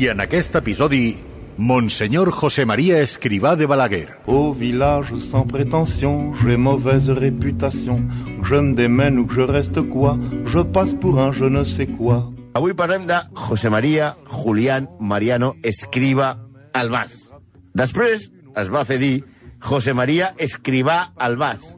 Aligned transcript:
I 0.00 0.06
en 0.08 0.20
aquest 0.22 0.54
episodi, 0.56 1.18
Monsenyor 1.58 2.30
José 2.30 2.64
María 2.64 3.02
Escrivá 3.02 3.54
de 3.54 3.66
Balaguer. 3.66 4.08
Au 4.26 4.54
village 4.54 5.14
sans 5.18 5.46
prétention, 5.46 6.32
j'ai 6.40 6.56
mauvaise 6.56 7.10
réputation. 7.10 8.08
Je 8.42 8.54
me 8.54 8.74
démène 8.74 9.18
ou 9.18 9.26
que 9.26 9.34
je 9.34 9.42
reste 9.42 9.82
quoi, 9.82 10.18
je 10.46 10.60
passe 10.60 10.94
pour 10.94 11.20
un 11.20 11.32
je 11.32 11.44
ne 11.44 11.64
sais 11.64 11.86
quoi. 11.86 12.32
Avui 12.54 12.72
parlem 12.72 13.04
de 13.04 13.12
José 13.34 13.68
María 13.68 14.16
Julián 14.42 14.88
Mariano 14.98 15.54
Escriba 15.62 16.38
Albaz. 16.72 17.28
Després 17.74 18.30
es 18.56 18.72
va 18.72 18.86
fer 18.88 18.96
dir 19.04 19.24
José 19.60 19.92
María 19.92 20.32
Escrivà 20.38 21.12
Albaz. 21.18 21.76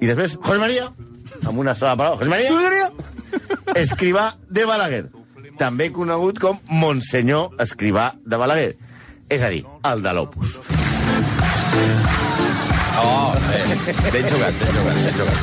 I 0.00 0.08
després 0.08 0.38
José 0.40 0.56
María, 0.56 0.88
amb 1.44 1.58
una 1.58 1.76
sola 1.76 1.98
paraula, 2.00 2.16
José 2.24 2.56
María 2.56 2.88
Escrivà 3.76 4.30
de 4.48 4.64
Balaguer. 4.64 5.17
També 5.58 5.88
conegut 5.90 6.38
com 6.38 6.58
Monsenyor 6.70 7.58
Escrivà 7.64 8.12
de 8.24 8.38
Balaguer. 8.38 8.76
És 9.28 9.42
a 9.42 9.48
dir, 9.50 9.64
el 9.90 10.02
de 10.04 10.12
l'Opus. 10.14 10.54
Oh, 12.98 13.32
bé. 13.48 13.58
Ben 14.14 14.28
jugat, 14.30 14.54
ben 14.60 14.70
jugat, 14.76 15.00
ben 15.02 15.18
jugat. 15.18 15.38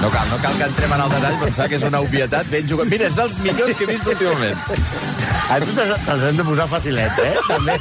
No 0.00 0.10
cal, 0.12 0.28
no 0.30 0.36
cal 0.38 0.56
que 0.56 0.64
entrem 0.64 0.92
en 0.92 1.00
el 1.04 1.12
detall, 1.12 1.38
pensar 1.40 1.68
que 1.68 1.76
és 1.76 1.84
una 1.86 2.00
obvietat 2.04 2.48
ben 2.52 2.68
jugat. 2.68 2.88
Mira, 2.92 3.08
és 3.10 3.16
dels 3.18 3.36
millors 3.44 3.76
que 3.76 3.84
he 3.84 3.90
vist 3.92 4.08
últimament. 4.12 4.58
A 5.50 5.60
tu 5.62 5.76
te'ls 5.76 6.24
hem 6.30 6.40
de 6.40 6.46
posar 6.46 6.68
facilets, 6.72 7.20
eh? 7.20 7.34
També. 7.48 7.76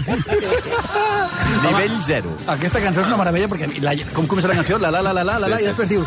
Nivell 1.65 1.95
zero. 2.07 2.35
Aquesta 2.55 2.83
cançó 2.83 3.05
és 3.05 3.11
una 3.11 3.21
meravella 3.23 3.47
perquè 3.51 3.71
la, 3.83 3.95
com 4.15 4.27
comença 4.27 4.51
la 4.51 4.59
canció, 4.59 4.79
la 4.83 4.91
la 4.91 5.03
la 5.05 5.15
la 5.15 5.23
la 5.23 5.39
la, 5.39 5.47
la 5.47 5.61
Sí, 5.61 5.63
i 5.63 5.71
després 5.71 5.95
diu 5.95 6.05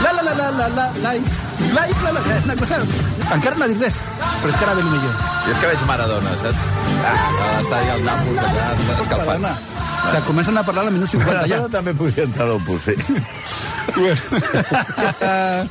la 0.00 0.12
la 0.16 0.22
la 0.22 0.34
la 0.34 0.50
la 0.50 0.68
la 0.74 0.90
la 1.04 1.49
la 1.74 1.86
la 2.04 2.12
la 2.16 2.20
és 2.36 2.44
una 2.48 2.56
cosa... 2.58 2.80
Encara 3.30 3.56
no 3.56 3.64
ha 3.64 3.68
dit 3.70 3.82
res, 3.84 3.96
però 4.42 4.50
és 4.50 4.56
que 4.58 4.64
ara 4.66 4.74
ve 4.74 4.82
el 4.82 4.88
millor. 4.90 5.18
Jo 5.46 5.52
és 5.54 5.58
que 5.60 5.68
veig 5.70 5.82
Maradona, 5.86 6.32
saps? 6.40 6.64
Ah, 7.06 7.18
està 7.60 7.76
allà 7.78 7.92
al 7.94 8.02
Nàpols, 8.08 8.40
allà, 8.46 8.64
escalfant. 9.04 9.46
O 9.50 10.08
sigui, 10.10 10.22
comencen 10.26 10.56
a 10.56 10.62
parlar 10.64 10.86
al 10.88 10.94
minut 10.96 11.10
50 11.12 11.44
ja. 11.50 11.58
també 11.72 11.92
podria 11.94 12.24
entrar 12.24 12.46
a 12.48 12.54
l'Opus, 12.54 12.88
sí. 12.88 12.94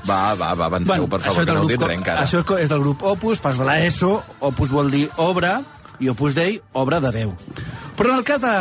Va, 0.06 0.36
va, 0.38 0.54
va, 0.54 0.66
avanceu, 0.68 1.08
per 1.09 1.20
favor, 1.23 1.46
que 1.46 1.54
no 1.56 1.64
ho 1.64 1.68
tindré 1.70 1.96
co- 1.96 1.98
encara. 1.98 2.26
Això 2.26 2.44
és 2.59 2.70
del 2.70 2.84
grup 2.84 3.03
Opus, 3.09 3.42
pas 3.42 3.58
de 3.58 3.66
la 3.68 3.80
ESO, 3.86 4.12
Opus 4.52 4.70
vol 4.74 4.92
dir 4.94 5.08
obra, 5.18 5.59
i 6.00 6.09
Opus 6.14 6.36
Dei, 6.38 6.59
obra 6.74 7.00
de 7.03 7.12
Déu. 7.16 7.34
Però 7.98 8.14
en 8.14 8.20
el 8.22 8.28
cas 8.28 8.40
de 8.44 8.53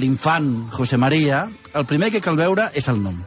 l'infant 0.00 0.48
José 0.72 0.96
María, 0.98 1.44
el 1.74 1.84
primer 1.86 2.10
que 2.10 2.20
cal 2.24 2.36
veure 2.40 2.70
és 2.74 2.88
el 2.88 3.02
nom. 3.02 3.18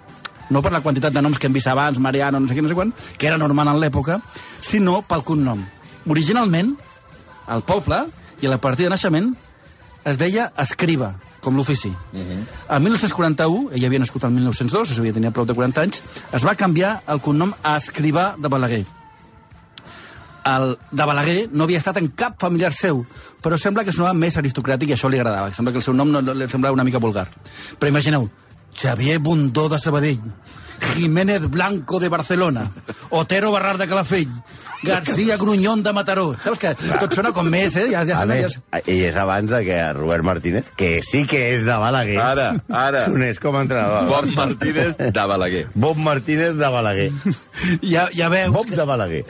No 0.49 0.61
per 0.61 0.71
la 0.73 0.81
quantitat 0.85 1.13
de 1.13 1.21
noms 1.21 1.39
que 1.39 1.47
hem 1.47 1.55
vist 1.55 1.67
abans, 1.67 1.99
Mariano, 1.99 2.39
no 2.39 2.47
sé 2.47 2.57
què, 2.57 2.61
no 2.61 2.69
sé 2.69 2.77
quan, 2.77 2.93
que 3.17 3.27
era 3.27 3.39
normal 3.41 3.71
en 3.73 3.79
l'època, 3.81 4.19
sinó 4.61 5.01
pel 5.07 5.23
cognom. 5.25 5.63
Originalment, 6.05 6.75
al 7.47 7.63
poble 7.65 8.05
i 8.41 8.47
a 8.47 8.53
la 8.53 8.61
partida 8.61 8.89
de 8.89 8.95
naixement 8.95 9.31
es 10.05 10.19
deia 10.21 10.51
escriba, 10.61 11.15
com 11.41 11.55
l'ofici. 11.57 11.89
Uh 11.89 12.19
-huh. 12.19 12.43
En 12.75 12.83
1941, 12.83 13.69
ell 13.71 13.85
havia 13.85 13.99
nascut 13.99 14.23
el 14.23 14.31
1902, 14.31 14.91
és 14.91 14.99
a 14.99 15.01
dir, 15.01 15.13
tenia 15.13 15.31
prou 15.31 15.45
de 15.45 15.53
40 15.53 15.81
anys, 15.81 16.01
es 16.31 16.45
va 16.45 16.55
canviar 16.55 17.01
el 17.07 17.21
cognom 17.21 17.53
a 17.63 17.77
escrivà 17.77 18.35
de 18.37 18.47
Balaguer. 18.47 18.85
El 20.45 20.77
de 20.91 21.05
Balaguer 21.05 21.49
no 21.51 21.63
havia 21.63 21.77
estat 21.77 21.97
en 21.97 22.07
cap 22.07 22.39
familiar 22.39 22.71
seu, 22.71 23.05
però 23.41 23.57
sembla 23.57 23.83
que 23.83 23.91
sonava 23.91 24.13
més 24.13 24.37
aristocràtic 24.37 24.89
i 24.89 24.93
això 24.93 25.09
li 25.09 25.17
agradava. 25.17 25.51
Sembla 25.51 25.71
que 25.71 25.77
el 25.77 25.83
seu 25.83 25.93
nom 25.93 26.11
no, 26.11 26.21
no, 26.21 26.33
li 26.33 26.49
semblava 26.49 26.73
una 26.73 26.83
mica 26.83 26.99
vulgar. 26.99 27.27
Però 27.79 27.89
imagineu, 27.89 28.29
Xavier 28.75 29.19
Bundó 29.19 29.69
de 29.69 29.79
Sabadell, 29.79 30.21
Jiménez 30.95 31.47
Blanco 31.49 31.99
de 31.99 32.09
Barcelona, 32.09 32.69
Otero 33.09 33.51
Barrar 33.51 33.77
de 33.77 33.87
Calafell, 33.87 34.29
García 34.83 35.37
Grunyón 35.37 35.81
de 35.81 35.93
Mataró. 35.93 36.35
Saps 36.43 36.59
que 36.59 36.73
tot 36.99 37.15
sona 37.15 37.31
com 37.33 37.47
més, 37.49 37.73
eh? 37.79 37.87
Ja, 37.89 38.03
ja 38.05 38.19
A 38.21 38.25
més, 38.29 38.57
ja... 38.59 38.81
ell 38.83 39.01
és 39.07 39.15
abans 39.17 39.49
de 39.49 39.63
que 39.65 39.77
Robert 39.97 40.23
Martínez, 40.27 40.67
que 40.77 40.99
sí 41.01 41.23
que 41.25 41.39
és 41.55 41.63
de 41.65 41.77
Balaguer, 41.81 42.19
Ara, 42.21 42.49
ara. 42.69 43.05
sonés 43.07 43.39
com 43.41 43.55
a 43.57 43.63
entrenador. 43.65 44.05
Bob 44.11 44.29
Martínez 44.35 44.93
de 44.99 45.25
Balaguer. 45.31 45.63
Bob 45.73 45.97
Martínez 45.97 46.53
de 46.59 46.69
Balaguer. 46.69 47.09
Ja, 47.81 48.09
ja 48.13 48.29
veus 48.29 48.53
Bob 48.53 48.69
que... 48.69 48.75
de 48.75 48.85
Balaguer. 48.85 49.25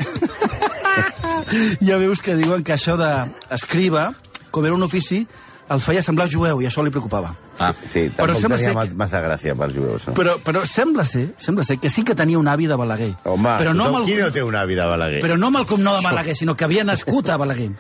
ja 1.88 1.98
veus 2.02 2.22
que 2.26 2.36
diuen 2.36 2.64
que 2.66 2.76
això 2.76 2.98
d'escriba, 3.00 4.10
com 4.52 4.66
era 4.66 4.76
un 4.76 4.84
ofici, 4.84 5.24
el 5.70 5.80
feia 5.82 6.02
semblar 6.06 6.28
jueu 6.30 6.60
i 6.62 6.68
això 6.70 6.84
li 6.86 6.92
preocupava. 6.94 7.34
Ah, 7.58 7.72
Sí, 7.92 8.10
Però 8.16 8.28
tampoc 8.28 8.42
sembla 8.42 8.58
tenia 8.58 8.74
ser 8.82 8.90
que- 8.90 8.96
massa 8.96 9.22
gràcia 9.24 9.56
pels 9.58 9.74
jueus. 9.74 10.08
No? 10.08 10.14
Però, 10.14 10.36
però 10.44 10.66
sembla 10.66 11.06
ser, 11.06 11.34
sembla 11.38 11.64
ser 11.64 11.80
que 11.80 11.90
sí 11.90 12.04
que 12.04 12.14
tenia 12.16 12.38
un 12.38 12.48
avi 12.48 12.68
de 12.68 12.76
Balaguer. 12.76 13.16
Home, 13.24 13.56
però 13.58 13.74
no 13.74 13.86
amb 13.86 13.98
el, 13.98 14.04
qui 14.06 14.16
no 14.20 14.32
té 14.32 14.44
una 14.44 14.66
vida 14.66 14.84
a 14.86 14.88
Balaguer? 14.88 15.22
però 15.24 15.38
no 15.38 15.48
amb 15.48 15.58
el 15.58 15.66
cognom 15.66 15.96
de 15.98 16.04
Balaguer, 16.04 16.36
sinó 16.36 16.56
que 16.56 16.66
havia 16.66 16.84
nascut 16.84 17.30
a 17.30 17.38
Balaguer. 17.38 17.72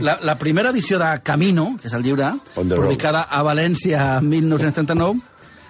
La, 0.00 0.18
la 0.22 0.36
primera 0.38 0.70
edició 0.70 0.98
de 0.98 1.20
Camino, 1.22 1.76
que 1.80 1.86
és 1.88 1.92
el 1.94 2.02
llibre, 2.02 2.32
publicada 2.54 3.22
a 3.30 3.42
València 3.46 4.18
en 4.18 4.28
1939, 4.28 5.20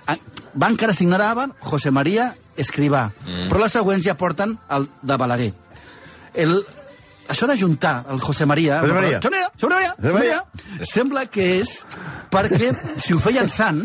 a- 0.07 0.17
va 0.63 0.69
encara 0.71 0.95
signada 0.95 1.33
a 1.33 1.49
José 1.61 1.91
María 1.91 2.35
Escrivà, 2.57 3.11
mm. 3.27 3.49
però 3.51 3.61
les 3.61 3.73
següents 3.73 4.05
ja 4.07 4.15
porten 4.17 4.57
el 4.71 4.89
de 5.03 5.17
Balaguer. 5.17 5.53
El, 6.33 6.65
això 7.37 7.47
de 7.51 7.59
juntar 7.61 7.95
el 8.11 8.21
José 8.25 8.47
María... 8.49 8.81
José 8.81 8.97
María. 8.97 9.21
José 9.21 9.31
María, 9.31 9.51
José 9.55 9.75
María, 9.75 9.95
José 10.01 10.13
María, 10.19 10.43
sembla 10.93 11.27
que 11.31 11.49
és 11.61 11.73
perquè 12.33 12.73
si 13.03 13.13
ho 13.15 13.21
feien 13.21 13.49
sant, 13.53 13.83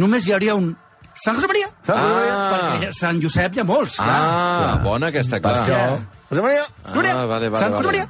només 0.00 0.26
hi 0.26 0.32
hauria 0.36 0.56
un 0.58 0.72
Sant 1.20 1.36
José 1.36 1.48
Maria. 1.50 1.66
Ah. 1.92 2.52
Perquè 2.54 2.92
Sant 2.96 3.18
Josep 3.20 3.58
hi 3.58 3.60
ha 3.60 3.64
molts, 3.68 3.98
clar. 4.00 4.14
Ah, 4.16 4.78
bona 4.84 5.10
aquesta, 5.12 5.40
clar. 5.42 5.66
això... 5.66 5.98
José 6.30 6.42
María, 6.46 6.62
Ah, 6.86 6.94
vale, 7.26 7.50
vale, 7.50 7.50
Sant 7.58 7.74
José 7.74 7.90
vale. 7.90 8.06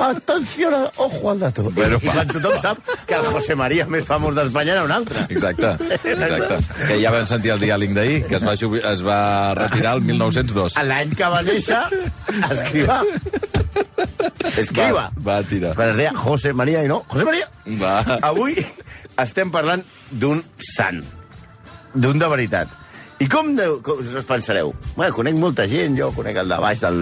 Atenció, 0.00 0.70
ojo 0.96 1.30
al 1.30 1.40
dato. 1.40 1.70
Bueno, 1.70 1.98
I 2.02 2.08
quan 2.12 2.28
tothom 2.28 2.56
sap 2.62 2.78
que 3.06 3.16
el 3.16 3.26
José 3.34 3.56
María 3.58 3.86
més 3.90 4.06
famós 4.08 4.36
d'Espanya 4.36 4.76
era 4.76 4.84
un 4.86 4.94
altre. 4.94 5.24
Exacte, 5.28 5.74
exacte. 5.98 6.58
Que 6.86 6.98
ja 7.02 7.12
vam 7.14 7.26
sentir 7.28 7.54
el 7.54 7.62
diàleg 7.62 7.94
d'ahir, 7.96 8.18
que 8.28 8.38
es 8.40 8.46
va, 8.46 8.54
es 8.92 9.04
va 9.04 9.20
retirar 9.58 9.96
el 9.98 10.04
1902. 10.06 10.78
L'any 10.88 11.14
que 11.18 11.30
va 11.34 11.42
néixer, 11.46 11.82
escriva. 12.50 13.00
Escriva. 14.56 15.08
Va, 15.16 15.22
va, 15.30 15.38
tira. 15.46 15.74
Quan 15.78 15.92
es 15.92 16.00
deia 16.00 16.12
José 16.16 16.52
María 16.56 16.82
i 16.84 16.90
no, 16.90 17.02
José 17.10 17.26
María. 17.28 17.48
Va. 17.80 17.96
Avui 18.30 18.58
estem 19.18 19.50
parlant 19.54 19.82
d'un 20.10 20.42
sant, 20.74 21.02
d'un 21.94 22.20
de 22.20 22.28
veritat. 22.30 22.70
I 23.18 23.26
com, 23.26 23.48
de, 23.58 23.64
com 23.82 23.98
us 23.98 24.26
pensareu? 24.28 24.68
Bueno, 24.94 25.10
conec 25.16 25.34
molta 25.38 25.64
gent, 25.66 25.96
jo 25.98 26.12
conec 26.14 26.36
el 26.38 26.52
de 26.52 26.58
baix 26.62 26.82
del, 26.84 27.00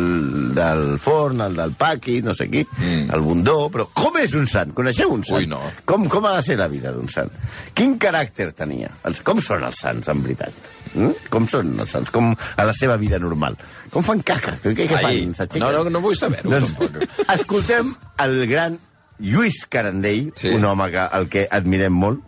del 0.56 0.84
forn, 1.02 1.42
el 1.44 1.58
del 1.58 1.74
Paqui, 1.76 2.22
no 2.24 2.32
sé 2.36 2.46
qui, 2.48 2.62
mm. 2.64 3.10
el 3.12 3.24
Bundó, 3.24 3.56
però 3.72 3.84
com 3.92 4.16
és 4.22 4.32
un 4.38 4.48
sant? 4.48 4.72
Coneixeu 4.76 5.12
un 5.12 5.26
sant? 5.28 5.42
Ui, 5.42 5.48
no. 5.50 5.60
Com, 5.84 6.06
com 6.12 6.24
ha 6.24 6.32
de 6.38 6.46
ser 6.46 6.56
la 6.56 6.70
vida 6.72 6.94
d'un 6.94 7.10
sant? 7.12 7.28
Quin 7.76 7.98
caràcter 8.00 8.48
tenia? 8.56 8.94
Els, 9.04 9.20
com 9.26 9.42
són 9.44 9.66
els 9.68 9.82
sants, 9.84 10.08
en 10.08 10.24
veritat? 10.24 10.56
Mm? 10.94 11.28
Com 11.32 11.48
són 11.52 11.74
els 11.84 11.92
sants? 11.92 12.12
Com 12.14 12.32
a 12.32 12.64
la 12.64 12.72
seva 12.76 12.96
vida 13.02 13.20
normal? 13.20 13.58
Com 13.92 14.06
fan 14.06 14.24
caca? 14.24 14.56
Què, 14.64 14.72
què 14.72 14.88
fan? 14.96 15.36
No, 15.60 15.68
no, 15.74 15.84
no 15.92 16.00
vull 16.04 16.16
saber-ho, 16.16 16.48
Doncs, 16.48 16.72
tampoc. 16.78 17.20
escoltem 17.36 17.92
el 18.24 18.38
gran 18.48 18.80
Lluís 19.20 19.66
Carandell, 19.68 20.30
sí. 20.36 20.48
un 20.56 20.64
home 20.64 20.88
que, 20.92 21.04
el 21.20 21.28
que 21.32 21.44
admirem 21.60 21.92
molt, 21.92 22.24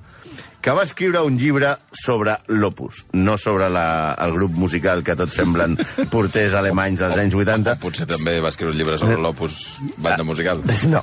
que 0.60 0.74
va 0.74 0.82
escriure 0.84 1.22
un 1.24 1.36
llibre 1.38 1.74
sobre 1.94 2.34
l'Opus, 2.48 3.04
no 3.14 3.36
sobre 3.38 3.68
la, 3.70 4.14
el 4.24 4.34
grup 4.34 4.56
musical 4.58 5.04
que 5.06 5.14
tots 5.18 5.36
semblen 5.38 5.76
porters 6.14 6.56
alemanys 6.58 7.04
dels 7.04 7.20
anys 7.22 7.36
80. 7.38 7.76
Potser 7.82 8.08
també 8.10 8.38
va 8.42 8.50
escriure 8.52 8.74
un 8.74 8.80
llibre 8.80 8.98
sobre 9.00 9.20
l'Opus, 9.22 9.58
banda 9.96 10.26
musical. 10.26 10.64
No, 10.88 11.02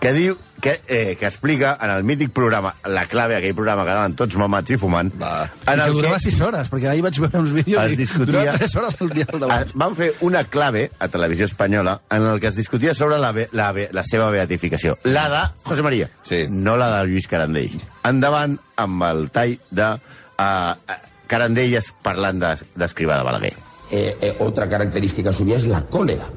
que 0.00 0.12
diu 0.12 0.36
que, 0.60 0.80
eh, 0.88 1.16
que 1.18 1.26
explica 1.26 1.76
en 1.80 1.90
el 1.90 2.02
mític 2.04 2.30
programa 2.32 2.74
La 2.84 3.06
Clave, 3.06 3.36
aquell 3.36 3.54
programa 3.54 3.84
que 3.84 3.92
anaven 3.92 4.14
tots 4.16 4.36
mamats 4.36 4.70
i 4.72 4.76
fumant, 4.80 5.10
Va. 5.20 5.46
en 5.66 5.80
I 5.80 5.84
que 5.84 5.90
durava 5.94 6.16
que 6.18 6.30
6 6.30 6.40
hores, 6.42 6.70
perquè 6.72 6.88
ahir 6.90 7.02
vaig 7.04 7.18
veure 7.20 7.38
uns 7.40 7.52
vídeos 7.52 7.84
es 7.84 7.92
i 7.92 7.96
discutia... 7.96 8.26
durava 8.32 8.58
3 8.58 8.76
hores 8.76 8.96
el 9.00 9.10
dia 9.14 9.26
al 9.32 9.40
davant. 9.40 9.66
Es 9.68 9.74
van 9.74 9.94
fer 9.96 10.10
una 10.20 10.42
clave 10.44 10.90
a 10.98 11.08
Televisió 11.08 11.44
Espanyola 11.46 12.00
en 12.10 12.26
el 12.26 12.40
que 12.40 12.48
es 12.48 12.56
discutia 12.56 12.94
sobre 12.94 13.18
la, 13.18 13.32
be- 13.32 13.48
la, 13.52 13.70
be- 13.72 13.88
la 13.92 14.02
seva 14.04 14.28
beatificació. 14.30 14.96
La 15.04 15.28
de 15.30 15.42
José 15.64 15.82
María, 15.82 16.10
Sí. 16.22 16.46
no 16.50 16.76
la 16.76 16.90
de 16.98 17.06
Lluís 17.08 17.28
Carandell. 17.28 17.80
Endavant 18.04 18.58
amb 18.76 19.02
el 19.08 19.30
tall 19.30 19.58
de 19.70 19.90
uh, 19.92 20.74
Carandell 21.26 21.74
es 21.80 21.92
parlant 22.02 22.40
de- 22.42 22.56
d'escrivar 22.76 23.16
de, 23.16 23.24
de 23.24 23.30
Balaguer. 23.30 23.54
Eh, 23.92 24.16
eh, 24.20 24.36
otra 24.40 24.68
característica 24.68 25.32
suya 25.32 25.56
es 25.58 25.64
la 25.64 25.82
cólera. 25.86 26.28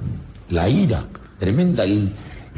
la 0.50 0.68
ira 0.70 1.04
tremenda, 1.40 1.84
el- 1.84 2.10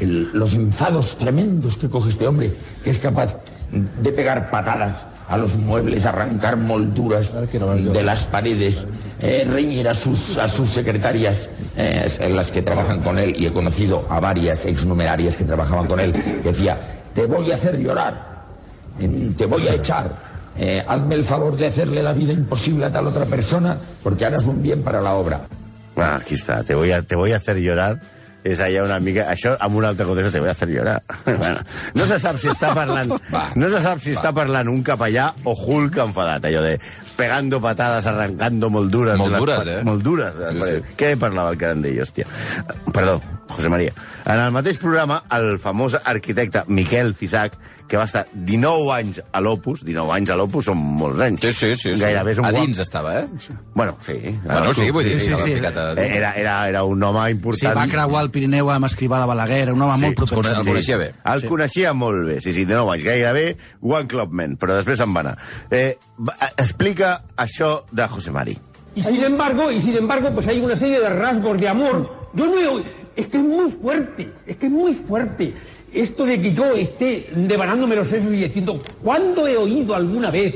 el- 0.02 0.30
los 0.32 0.52
enfados 0.54 1.16
tremendos 1.18 1.76
que 1.76 1.88
coge 1.88 2.10
este 2.10 2.26
hombre, 2.26 2.52
que 2.82 2.90
es 2.90 2.98
capaz 2.98 3.36
de 3.70 4.12
pegar 4.12 4.50
patadas 4.50 5.06
a 5.28 5.36
los 5.38 5.54
muebles, 5.56 6.04
arrancar 6.04 6.56
molduras 6.56 7.32
de 7.32 8.02
las 8.02 8.24
paredes, 8.26 8.84
eh, 9.20 9.46
reñir 9.48 9.88
a 9.88 9.94
sus, 9.94 10.36
a 10.36 10.48
sus 10.48 10.68
secretarias, 10.74 11.48
eh, 11.76 12.16
en 12.18 12.36
las 12.36 12.50
que 12.50 12.60
trabajan 12.60 13.00
con 13.00 13.18
él, 13.18 13.34
y 13.38 13.46
he 13.46 13.52
conocido 13.52 14.04
a 14.10 14.20
varias 14.20 14.64
exnumerarias 14.66 15.36
que 15.36 15.44
trabajaban 15.44 15.86
con 15.86 16.00
él, 16.00 16.12
decía, 16.44 16.76
te 17.14 17.24
voy 17.24 17.50
a 17.52 17.54
hacer 17.54 17.78
llorar, 17.78 18.14
te 19.38 19.46
voy 19.46 19.68
a 19.68 19.74
echar, 19.74 20.10
eh, 20.58 20.84
hazme 20.86 21.14
el 21.14 21.24
favor 21.24 21.56
de 21.56 21.66
hacerle 21.68 22.02
la 22.02 22.12
vida 22.12 22.32
imposible 22.32 22.84
a 22.84 22.92
tal 22.92 23.06
otra 23.06 23.24
persona, 23.24 23.78
porque 24.02 24.26
harás 24.26 24.44
un 24.44 24.62
bien 24.62 24.82
para 24.82 25.00
la 25.00 25.14
obra. 25.14 25.40
Ah, 25.96 26.16
aquí 26.20 26.34
està. 26.34 26.64
Te 26.64 26.74
voy 26.74 26.90
a, 26.90 27.02
te 27.02 27.14
voy 27.16 27.32
a 27.32 27.36
hacer 27.36 27.56
llorar. 27.58 28.00
És 28.44 28.58
allà 28.58 28.82
una 28.82 28.98
mica... 28.98 29.28
Això, 29.30 29.52
amb 29.62 29.76
un 29.78 29.84
altre 29.86 30.04
context, 30.06 30.32
te 30.34 30.40
voy 30.40 30.48
a 30.48 30.52
hacer 30.52 30.68
llorar. 30.68 30.96
bueno, 31.26 31.60
no 31.94 32.06
se 32.10 32.18
sap 32.18 32.36
si 32.42 32.48
està 32.50 32.72
parlant... 32.80 33.12
no 33.54 33.68
se 33.70 33.80
sap 33.84 34.00
si 34.02 34.16
està 34.16 34.32
parlant 34.34 34.68
un 34.72 34.82
capellà 34.82 35.28
o 35.44 35.54
Hulk 35.54 36.00
enfadat, 36.08 36.48
allò 36.50 36.62
de 36.66 36.76
pegando 37.16 37.60
patadas, 37.62 38.06
arrancando 38.10 38.70
molduras. 38.70 39.18
de 39.18 39.24
les 39.28 39.32
Molduras, 39.38 39.64
pa- 39.64 39.70
eh? 39.70 39.82
Molduras. 39.84 40.34
de 40.38 40.44
les 40.46 40.52
Sí, 40.54 40.58
paredes. 40.60 40.82
sí. 40.88 40.96
Què 40.98 41.12
parlava 41.20 41.52
el 41.54 41.58
Carandell, 41.60 42.00
hòstia? 42.02 42.26
Perdó, 42.92 43.20
José 43.52 43.68
María. 43.68 43.92
En 44.26 44.38
el 44.40 44.50
mateix 44.52 44.78
programa, 44.78 45.22
el 45.30 45.58
famós 45.62 45.96
arquitecte 46.04 46.64
Miquel 46.68 47.14
Fisac, 47.14 47.54
que 47.88 47.98
va 47.98 48.04
estar 48.08 48.22
19 48.32 48.88
anys 48.94 49.18
a 49.32 49.40
l'Opus, 49.44 49.82
19 49.84 50.14
anys 50.14 50.30
a 50.32 50.36
l'Opus 50.38 50.64
són 50.70 50.78
molts 50.80 51.20
anys. 51.20 51.40
Sí, 51.42 51.50
sí, 51.52 51.70
sí. 51.76 51.90
sí. 51.94 52.00
Gairebé 52.00 52.32
és 52.32 52.38
un 52.40 52.46
A 52.46 52.52
guap. 52.54 52.64
dins 52.64 52.78
estava, 52.80 53.18
eh? 53.20 53.26
Bueno, 53.74 53.98
sí. 54.00 54.14
Bueno, 54.46 54.72
sí, 54.72 54.90
vull 54.90 55.04
dir, 55.04 55.18
Sí, 55.20 55.26
sí, 55.26 55.34
sí, 55.36 55.42
sí, 55.52 55.60
sí. 55.60 55.66
a... 55.66 55.92
Era, 56.00 56.32
era, 56.40 56.54
era 56.68 56.84
un 56.84 57.02
home 57.02 57.26
Sí, 57.26 57.30
important. 57.32 57.76
va 57.76 57.86
creuar 57.90 58.22
el 58.24 58.30
Pirineu 58.30 58.70
amb 58.70 58.86
Escrivà 58.88 59.20
de 59.20 59.26
Balaguer, 59.26 59.72
un 59.74 59.82
home 59.82 59.98
molt 60.06 60.16
proper. 60.16 60.46
el 60.54 60.62
Sí. 60.62 60.68
coneixia 60.70 60.96
bé. 60.96 61.12
El 61.24 61.40
Sí. 61.40 61.46
coneixia 61.48 61.92
molt 61.92 62.26
bé, 62.28 62.40
sí, 62.40 62.52
sí, 62.54 62.64
de 62.64 62.74
9 62.74 62.94
anys, 62.94 63.04
gairebé 63.04 63.56
One 63.82 64.06
Club 64.06 64.32
Man, 64.32 64.56
però 64.56 64.74
després 64.78 64.96
se'n 64.98 65.12
va 65.14 65.20
anar. 65.20 65.36
Eh, 65.70 65.98
va, 66.18 66.32
explica 66.56 67.24
això 67.36 67.82
de 67.92 68.08
José 68.08 68.30
Mari. 68.30 68.58
Y 68.94 69.02
sin 69.02 69.22
embargo, 69.24 69.70
y 69.70 69.80
sin 69.82 69.96
embargo, 69.96 70.30
pues 70.34 70.46
hay 70.46 70.60
una 70.60 70.76
serie 70.78 71.00
de 71.00 71.08
rasgos 71.10 71.58
de 71.58 71.68
amor. 71.68 72.10
Yo 72.34 72.46
no 72.46 72.58
he 72.58 72.66
es 73.16 73.26
que 73.28 73.36
es 73.38 73.42
muy 73.44 73.70
fuerte, 73.72 74.28
es 74.46 74.56
que 74.56 74.66
es 74.66 74.72
muy 74.72 74.94
fuerte. 74.94 75.54
Esto 75.92 76.24
de 76.24 76.40
que 76.40 76.54
yo 76.54 76.64
esté 76.74 77.28
devanándome 77.34 77.96
los 77.96 78.08
sesos 78.08 78.32
y 78.32 78.36
diciendo, 78.44 78.82
¿cuándo 79.02 79.46
he 79.46 79.56
oído 79.56 79.94
alguna 79.94 80.30
vez 80.30 80.54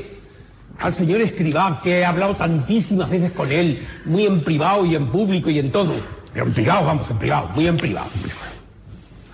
al 0.79 0.95
señor 0.95 1.21
Escribá, 1.21 1.79
que 1.83 1.99
he 1.99 2.05
hablado 2.05 2.35
tantísimas 2.35 3.09
veces 3.09 3.31
con 3.33 3.51
él, 3.51 3.85
muy 4.05 4.25
en 4.25 4.41
privado 4.41 4.85
y 4.85 4.95
en 4.95 5.07
público 5.07 5.49
y 5.49 5.59
en 5.59 5.71
todo? 5.71 5.93
Pero 6.33 6.45
en 6.47 6.53
privado, 6.53 6.85
vamos, 6.85 7.09
en 7.11 7.17
privado, 7.19 7.49
muy 7.55 7.67
en 7.67 7.77
privado. 7.77 8.09
en 8.15 8.21
privado. 8.21 8.47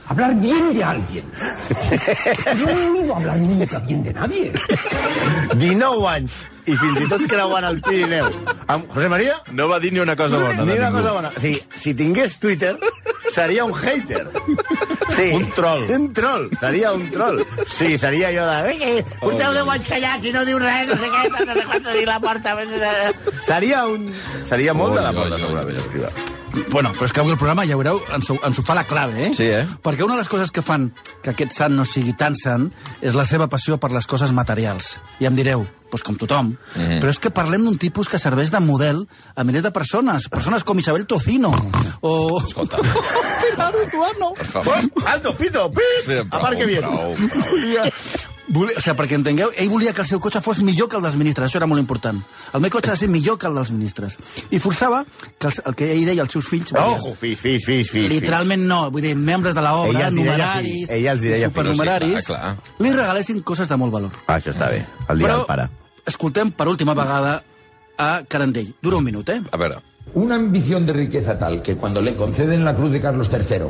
Hablar 0.06 0.36
bien 0.42 0.74
de 0.78 0.84
alguien. 0.84 1.24
No 2.60 2.70
he 2.70 2.90
oído 3.00 3.16
hablar 3.16 3.38
nunca 3.38 3.80
bien 3.80 4.04
de 4.04 4.14
nadie. 4.14 4.52
19 5.56 6.08
anys, 6.08 6.32
i 6.68 6.76
fins 6.80 7.00
i 7.04 7.08
tot 7.12 7.24
creuant 7.32 7.66
el 7.68 7.80
Pirineu. 7.84 8.28
Amb 8.68 8.92
José 8.94 9.10
María, 9.10 9.38
No 9.52 9.68
va 9.70 9.80
dir 9.80 9.92
ni 9.94 10.00
una 10.04 10.16
cosa 10.16 10.38
bona. 10.38 10.64
ni 10.64 10.72
una 10.78 10.90
ningú. 10.90 10.98
cosa 11.02 11.12
bona. 11.14 11.32
Si, 11.38 11.56
si 11.78 11.94
tingués 11.94 12.38
Twitter, 12.40 12.76
seria 13.34 13.66
un 13.66 13.74
hater. 13.76 14.28
Sí. 15.14 15.30
Un 15.34 15.50
troll. 15.54 15.84
Un 15.94 16.08
troll, 16.14 16.48
seria 16.60 16.92
un 16.94 17.10
troll. 17.12 17.42
Sí, 17.68 17.98
seria 17.98 18.30
allò 18.30 18.46
de... 18.66 18.78
"Eh, 18.80 19.06
Porteu 19.22 19.54
10 19.54 19.70
anys 19.76 19.88
callats 19.90 20.26
i 20.26 20.32
no 20.34 20.46
diu 20.46 20.60
res, 20.62 20.88
no 20.88 20.96
sé 21.02 21.10
què, 21.10 21.26
no 21.30 21.54
sé 21.58 21.66
quant, 21.70 21.90
dir 21.94 22.06
la 22.10 22.20
porta... 22.24 22.56
Seria 23.46 23.86
un... 23.88 24.08
Seria 24.48 24.74
molt 24.74 24.96
de 24.96 25.02
la 25.06 25.12
porta, 25.14 25.36
oi, 25.36 25.42
segurament, 25.42 25.78
escriure. 25.84 26.14
Bueno, 26.70 26.92
però 26.94 27.08
és 27.08 27.14
que 27.14 27.22
avui 27.24 27.34
el 27.34 27.38
programa, 27.42 27.64
ja 27.66 27.74
veureu, 27.80 27.98
ens, 28.14 28.28
ho- 28.30 28.38
ens 28.46 28.60
ho 28.60 28.64
fa 28.66 28.76
la 28.78 28.84
clave, 28.86 29.24
eh? 29.26 29.32
Sí, 29.34 29.48
eh? 29.50 29.64
Perquè 29.82 30.04
una 30.06 30.14
de 30.14 30.22
les 30.22 30.30
coses 30.30 30.52
que 30.54 30.62
fan 30.62 30.92
que 31.24 31.32
aquest 31.34 31.56
sant 31.56 31.74
no 31.74 31.86
sigui 31.86 32.14
tan 32.14 32.36
sant 32.38 32.68
és 33.02 33.16
la 33.18 33.26
seva 33.26 33.48
passió 33.50 33.80
per 33.82 33.90
les 33.92 34.06
coses 34.06 34.30
materials. 34.38 35.00
I 35.18 35.26
em 35.26 35.34
direu, 35.40 35.66
doncs 35.90 36.04
com 36.06 36.16
tothom, 36.18 36.54
Mhm. 36.76 37.00
però 37.02 37.10
és 37.10 37.18
que 37.20 37.32
parlem 37.34 37.66
d'un 37.66 37.78
tipus 37.82 38.08
que 38.10 38.20
serveix 38.22 38.52
de 38.54 38.60
model 38.62 39.08
a 39.36 39.44
milers 39.44 39.64
de 39.66 39.72
persones, 39.74 40.30
persones 40.30 40.64
com 40.64 40.78
Isabel 40.78 41.08
Tocino, 41.08 41.54
o... 42.02 42.38
Escolta. 42.46 42.78
Per 44.36 44.46
favor. 44.46 44.84
Alto, 45.06 45.34
pito, 45.38 45.72
pit! 45.72 46.06
Prou, 46.06 46.28
Aparque 46.40 46.66
bien. 46.66 46.82
prou, 46.82 47.16
Volia, 47.54 47.86
volia, 48.54 48.78
o 48.78 48.82
sigui, 48.84 48.96
perquè 49.00 49.16
entengueu, 49.18 49.52
ell 49.58 49.70
volia 49.72 49.94
que 49.96 50.02
el 50.04 50.08
seu 50.08 50.20
cotxe 50.22 50.42
fos 50.44 50.60
millor 50.62 50.90
que 50.92 50.98
el 51.00 51.02
dels 51.06 51.16
ministres, 51.18 51.48
això 51.50 51.58
era 51.62 51.68
molt 51.70 51.80
important. 51.82 52.20
El 52.54 52.62
meu 52.62 52.70
cotxe 52.74 52.92
ha 52.92 52.96
de 52.98 53.00
ser 53.00 53.10
millor 53.10 53.38
que 53.42 53.48
el 53.48 53.56
dels 53.56 53.72
ministres. 53.72 54.18
I 54.52 54.60
forçava 54.60 55.04
que 55.40 55.48
els, 55.48 55.62
el 55.66 55.76
que 55.80 55.88
ell 55.94 56.04
deia 56.06 56.22
als 56.26 56.32
seus 56.36 56.46
fills... 56.50 56.74
Ojo, 56.78 57.16
fix, 57.20 57.40
fix, 57.40 57.66
fix, 57.66 57.90
fix. 57.94 58.10
Literalment 58.12 58.68
no, 58.70 58.82
vull 58.94 59.02
dir, 59.06 59.16
membres 59.16 59.56
de 59.58 59.64
l'obra, 59.64 59.90
Ella 59.94 60.10
els 60.10 60.18
hi 60.20 60.20
deia 60.20 60.34
numeraris, 60.34 60.90
ella 61.00 61.16
els 61.16 61.22
deia 61.26 61.40
fi. 61.40 61.54
supernumeraris, 61.54 62.20
Sí, 62.20 62.26
clar, 62.30 62.42
clar. 62.60 62.76
li 62.86 62.92
regalessin 62.94 63.42
coses 63.42 63.70
de 63.72 63.78
molt 63.80 63.96
valor. 63.96 64.12
Ah, 64.28 64.38
això 64.38 64.52
està 64.54 64.70
bé. 64.74 64.84
El 65.08 65.18
dia 65.24 65.28
Però 65.32 65.40
del 65.42 65.48
pare. 65.50 65.70
escoltem 66.06 66.52
per 66.52 66.68
última 66.68 66.94
vegada 66.94 67.40
a 67.98 68.12
Carandell. 68.28 68.74
Dura 68.82 68.98
un 68.98 69.04
minut, 69.06 69.30
eh? 69.30 69.40
A 69.52 69.58
veure. 69.58 69.80
Una 70.14 70.36
ambición 70.36 70.86
de 70.86 70.94
riqueza 70.94 71.40
tal 71.40 71.62
que 71.62 71.76
cuando 71.76 72.02
le 72.02 72.16
conceden 72.16 72.64
la 72.64 72.76
cruz 72.76 72.92
de 72.92 73.02
Carlos 73.02 73.30
III, 73.32 73.66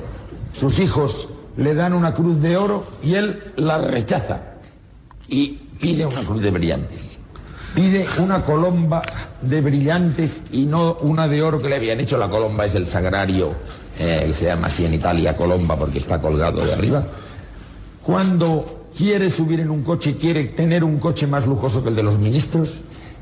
sus 0.54 0.78
hijos 0.80 1.30
le 1.58 1.74
dan 1.74 1.94
una 1.94 2.14
cruz 2.14 2.42
de 2.42 2.58
oro 2.58 2.86
y 3.04 3.16
él 3.16 3.42
la 3.56 3.78
rechaza 3.78 4.56
y 5.28 5.52
pide 5.80 6.06
una 6.06 6.24
cruz 6.24 6.42
de 6.42 6.52
brillantes. 6.52 7.20
Pide 7.74 8.06
una 8.20 8.44
colomba 8.44 9.02
de 9.42 9.62
brillantes 9.62 10.44
y 10.52 10.66
no 10.66 10.96
una 11.02 11.28
de 11.28 11.42
oro 11.42 11.60
que 11.60 11.70
le 11.70 11.78
habían 11.78 12.00
hecho. 12.00 12.18
La 12.18 12.30
colomba 12.30 12.66
es 12.66 12.76
el 12.76 12.88
sagrario, 12.88 13.54
eh, 13.98 14.32
se 14.38 14.46
llama 14.46 14.68
así 14.68 14.86
en 14.86 14.94
Italia 14.94 15.36
colomba 15.36 15.78
porque 15.78 16.00
está 16.00 16.20
colgado 16.20 16.66
de 16.66 16.74
arriba. 16.74 17.04
Cuando 18.04 18.88
quiere 18.96 19.32
subir 19.32 19.60
en 19.62 19.72
un 19.72 19.84
coche 19.84 20.12
y 20.12 20.14
quiere 20.16 20.50
tener 20.50 20.84
un 20.84 21.00
coche 21.00 21.26
más 21.26 21.48
lujoso 21.48 21.82
que 21.82 21.90
el 21.90 21.96
de 21.96 22.04
los 22.04 22.20
ministros, 22.20 22.82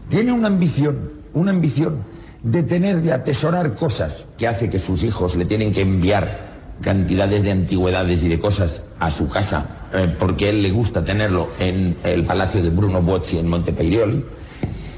tiene 0.09 0.31
una 0.31 0.47
ambición, 0.47 1.11
una 1.33 1.51
ambición 1.51 2.03
de 2.43 2.63
tener, 2.63 3.01
de 3.01 3.13
atesorar 3.13 3.75
cosas 3.75 4.25
que 4.37 4.47
hace 4.47 4.69
que 4.69 4.79
sus 4.79 5.03
hijos 5.03 5.35
le 5.35 5.45
tienen 5.45 5.73
que 5.73 5.81
enviar 5.81 6.51
cantidades 6.81 7.43
de 7.43 7.51
antigüedades 7.51 8.23
y 8.23 8.29
de 8.29 8.39
cosas 8.39 8.81
a 8.99 9.11
su 9.11 9.29
casa, 9.29 9.87
eh, 9.93 10.15
porque 10.19 10.47
a 10.47 10.49
él 10.49 10.63
le 10.63 10.71
gusta 10.71 11.03
tenerlo 11.03 11.49
en 11.59 11.97
el 12.03 12.25
palacio 12.25 12.61
de 12.61 12.71
Bruno 12.71 13.01
Bozzi 13.01 13.37
en 13.37 13.47
Montepeirioli. 13.47 14.25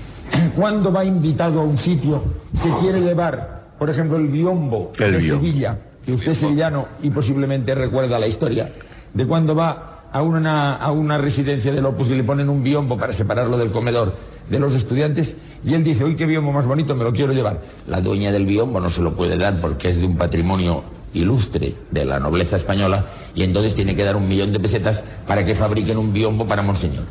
Cuando 0.55 0.91
va 0.91 1.03
invitado 1.03 1.59
a 1.59 1.63
un 1.63 1.77
sitio, 1.77 2.23
se 2.53 2.69
quiere 2.79 3.01
llevar, 3.01 3.73
por 3.77 3.89
ejemplo, 3.89 4.17
el 4.17 4.27
biombo 4.27 4.93
El 4.97 5.11
de 5.11 5.17
biombo. 5.17 5.43
Sevilla, 5.43 5.77
que 6.05 6.13
usted 6.13 6.31
es 6.31 6.37
sevillano 6.37 6.87
y 7.01 7.09
posiblemente 7.09 7.75
recuerda 7.75 8.17
la 8.17 8.27
historia, 8.27 8.71
de 9.13 9.27
cuando 9.27 9.53
va 9.53 9.92
a 10.13 10.21
una, 10.21 10.75
a 10.75 10.91
una 10.91 11.17
residencia 11.17 11.73
del 11.73 11.85
Opus 11.85 12.09
y 12.09 12.15
le 12.15 12.23
ponen 12.23 12.47
un 12.47 12.63
biombo 12.63 12.97
para 12.97 13.13
separarlo 13.13 13.57
del 13.57 13.71
comedor 13.71 14.15
de 14.47 14.59
los 14.59 14.73
estudiantes, 14.75 15.35
y 15.63 15.73
él 15.73 15.83
dice, 15.83 16.03
uy, 16.03 16.15
qué 16.15 16.25
biombo 16.25 16.51
más 16.51 16.65
bonito, 16.65 16.95
me 16.95 17.03
lo 17.03 17.11
quiero 17.11 17.33
llevar. 17.33 17.61
La 17.87 17.99
dueña 17.99 18.31
del 18.31 18.45
biombo 18.45 18.79
no 18.79 18.89
se 18.89 19.01
lo 19.01 19.15
puede 19.15 19.37
dar 19.37 19.55
porque 19.59 19.89
es 19.89 19.97
de 19.97 20.05
un 20.05 20.17
patrimonio 20.17 20.83
ilustre 21.13 21.75
de 21.91 22.05
la 22.05 22.19
nobleza 22.19 22.57
española, 22.57 23.05
y 23.33 23.43
entonces 23.43 23.73
tiene 23.75 23.95
que 23.95 24.03
dar 24.03 24.15
un 24.15 24.27
millón 24.27 24.53
de 24.53 24.59
pesetas 24.59 25.03
para 25.25 25.43
que 25.43 25.55
fabriquen 25.55 25.97
un 25.97 26.13
biombo 26.13 26.47
para 26.47 26.61
Monseñor. 26.61 27.05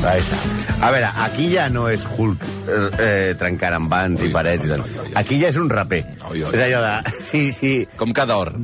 Ahí 0.00 0.20
està. 0.22 0.36
A 0.80 0.88
veure, 0.94 1.08
aquí 1.20 1.50
ja 1.52 1.66
no 1.68 1.88
és 1.90 2.06
Hulk 2.08 2.44
eh, 2.44 2.76
eh, 3.04 3.32
trencant 3.36 3.74
amb 3.76 3.90
vans 3.92 4.22
i 4.24 4.30
parets 4.32 4.64
i 4.64 4.70
tal. 4.70 4.84
Aquí 5.18 5.36
ja 5.42 5.50
és 5.50 5.58
un 5.60 5.68
raper. 5.68 6.04
Oi, 6.30 6.44
oi. 6.46 6.52
És 6.54 6.62
allò 6.64 6.80
de... 6.86 7.16
Sí, 7.28 7.42
sí. 7.52 7.72
Com 8.00 8.14
que 8.16 8.24
d'or. 8.24 8.54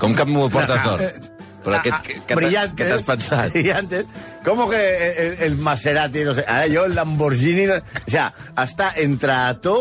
Com 0.00 0.14
que 0.16 0.24
m'ho 0.30 0.46
portes 0.52 0.86
d'or. 0.86 1.02
Però 1.66 1.82
què, 1.82 1.90
què, 1.90 2.14
què, 2.14 2.22
t'ha- 2.30 2.38
Brillantes. 2.38 2.78
què 2.78 2.88
t'has 2.92 3.04
pensat? 3.08 3.52
Brillantes. 3.52 4.06
¿Cómo 4.46 4.68
que 4.70 4.80
el, 5.26 5.36
el 5.48 5.56
Maserati, 5.58 6.22
no 6.24 6.32
sé, 6.38 6.44
ara 6.46 6.68
jo 6.70 6.86
el 6.86 6.94
Lamborghini... 6.94 7.66
O 7.74 7.82
sea, 8.06 8.30
està 8.62 8.92
entre 9.02 9.34
Ató, 9.34 9.76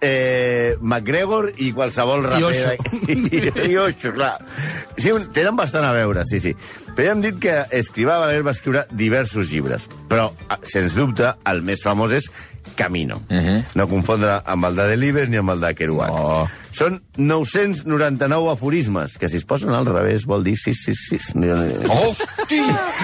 eh, 0.00 0.76
McGregor 0.80 1.52
i 1.56 1.70
qualsevol 1.72 2.26
raper. 2.28 2.44
Osho. 2.44 2.74
I, 3.08 3.70
I 3.72 3.76
Osho, 3.80 4.12
clar. 4.12 4.36
Sí, 4.98 5.12
tenen 5.32 5.56
bastant 5.56 5.86
a 5.88 5.92
veure, 5.96 6.24
sí, 6.28 6.40
sí. 6.44 6.52
Però 6.96 7.08
ja 7.10 7.14
hem 7.16 7.22
dit 7.24 7.40
que 7.40 7.54
Escrivà 7.76 8.18
Valer 8.22 8.42
va 8.46 8.52
escriure 8.56 8.86
diversos 8.96 9.50
llibres, 9.52 9.84
però, 10.08 10.30
ah, 10.48 10.56
sens 10.64 10.94
dubte, 10.96 11.32
el 11.50 11.60
més 11.66 11.82
famós 11.84 12.14
és 12.16 12.30
Camino. 12.76 13.22
Mhm. 13.28 13.64
No 13.74 13.88
confondre 13.88 14.38
amb 14.44 14.68
el 14.70 14.76
de 14.76 14.86
Delibes 14.92 15.28
ni 15.32 15.40
amb 15.40 15.50
el 15.56 15.60
de 15.64 15.74
Kerouac. 15.74 16.12
No. 16.14 16.46
Són 16.76 16.98
999 17.16 18.50
aforismes, 18.52 19.14
que 19.16 19.30
si 19.32 19.38
es 19.40 19.46
posen 19.48 19.70
al 19.72 19.86
revés 19.88 20.26
vol 20.28 20.42
dir 20.44 20.58
666. 20.60 21.30
No, 21.34 21.56
no, 21.56 21.94
Hosti! 21.94 22.58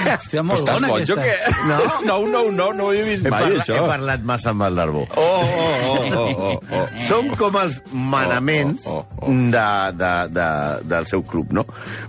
Hòstia, 0.04 0.42
molt 0.44 0.66
bona 0.68 0.90
boig 0.92 1.08
aquesta. 1.08 1.24
què? 1.24 1.54
No. 1.70 1.78
No, 2.04 2.18
no, 2.28 2.42
no, 2.52 2.66
no 2.76 2.90
ho 2.90 2.92
he 2.92 3.00
vist 3.06 3.24
He, 3.24 3.30
mai, 3.32 3.46
parla, 3.46 3.62
això. 3.64 3.78
he 3.80 3.88
parlat 3.88 4.26
massa 4.28 4.50
amb 4.52 4.66
el 4.68 4.76
Darbó. 4.76 5.06
Oh, 5.16 5.24
oh, 5.24 5.80
oh, 5.88 6.04
oh, 6.12 6.28
oh, 6.50 6.60
oh. 6.82 6.84
Som 7.08 7.32
com 7.40 7.56
els 7.62 7.80
manaments 7.92 8.84
Oh, 8.86 9.00
oh, 9.00 9.24
oh. 9.24 9.32
de, 9.56 9.66
de, 10.02 10.12
de, 10.36 10.48
del 10.92 11.08
seu 11.08 11.24
club, 11.24 11.52
no? 11.56 11.64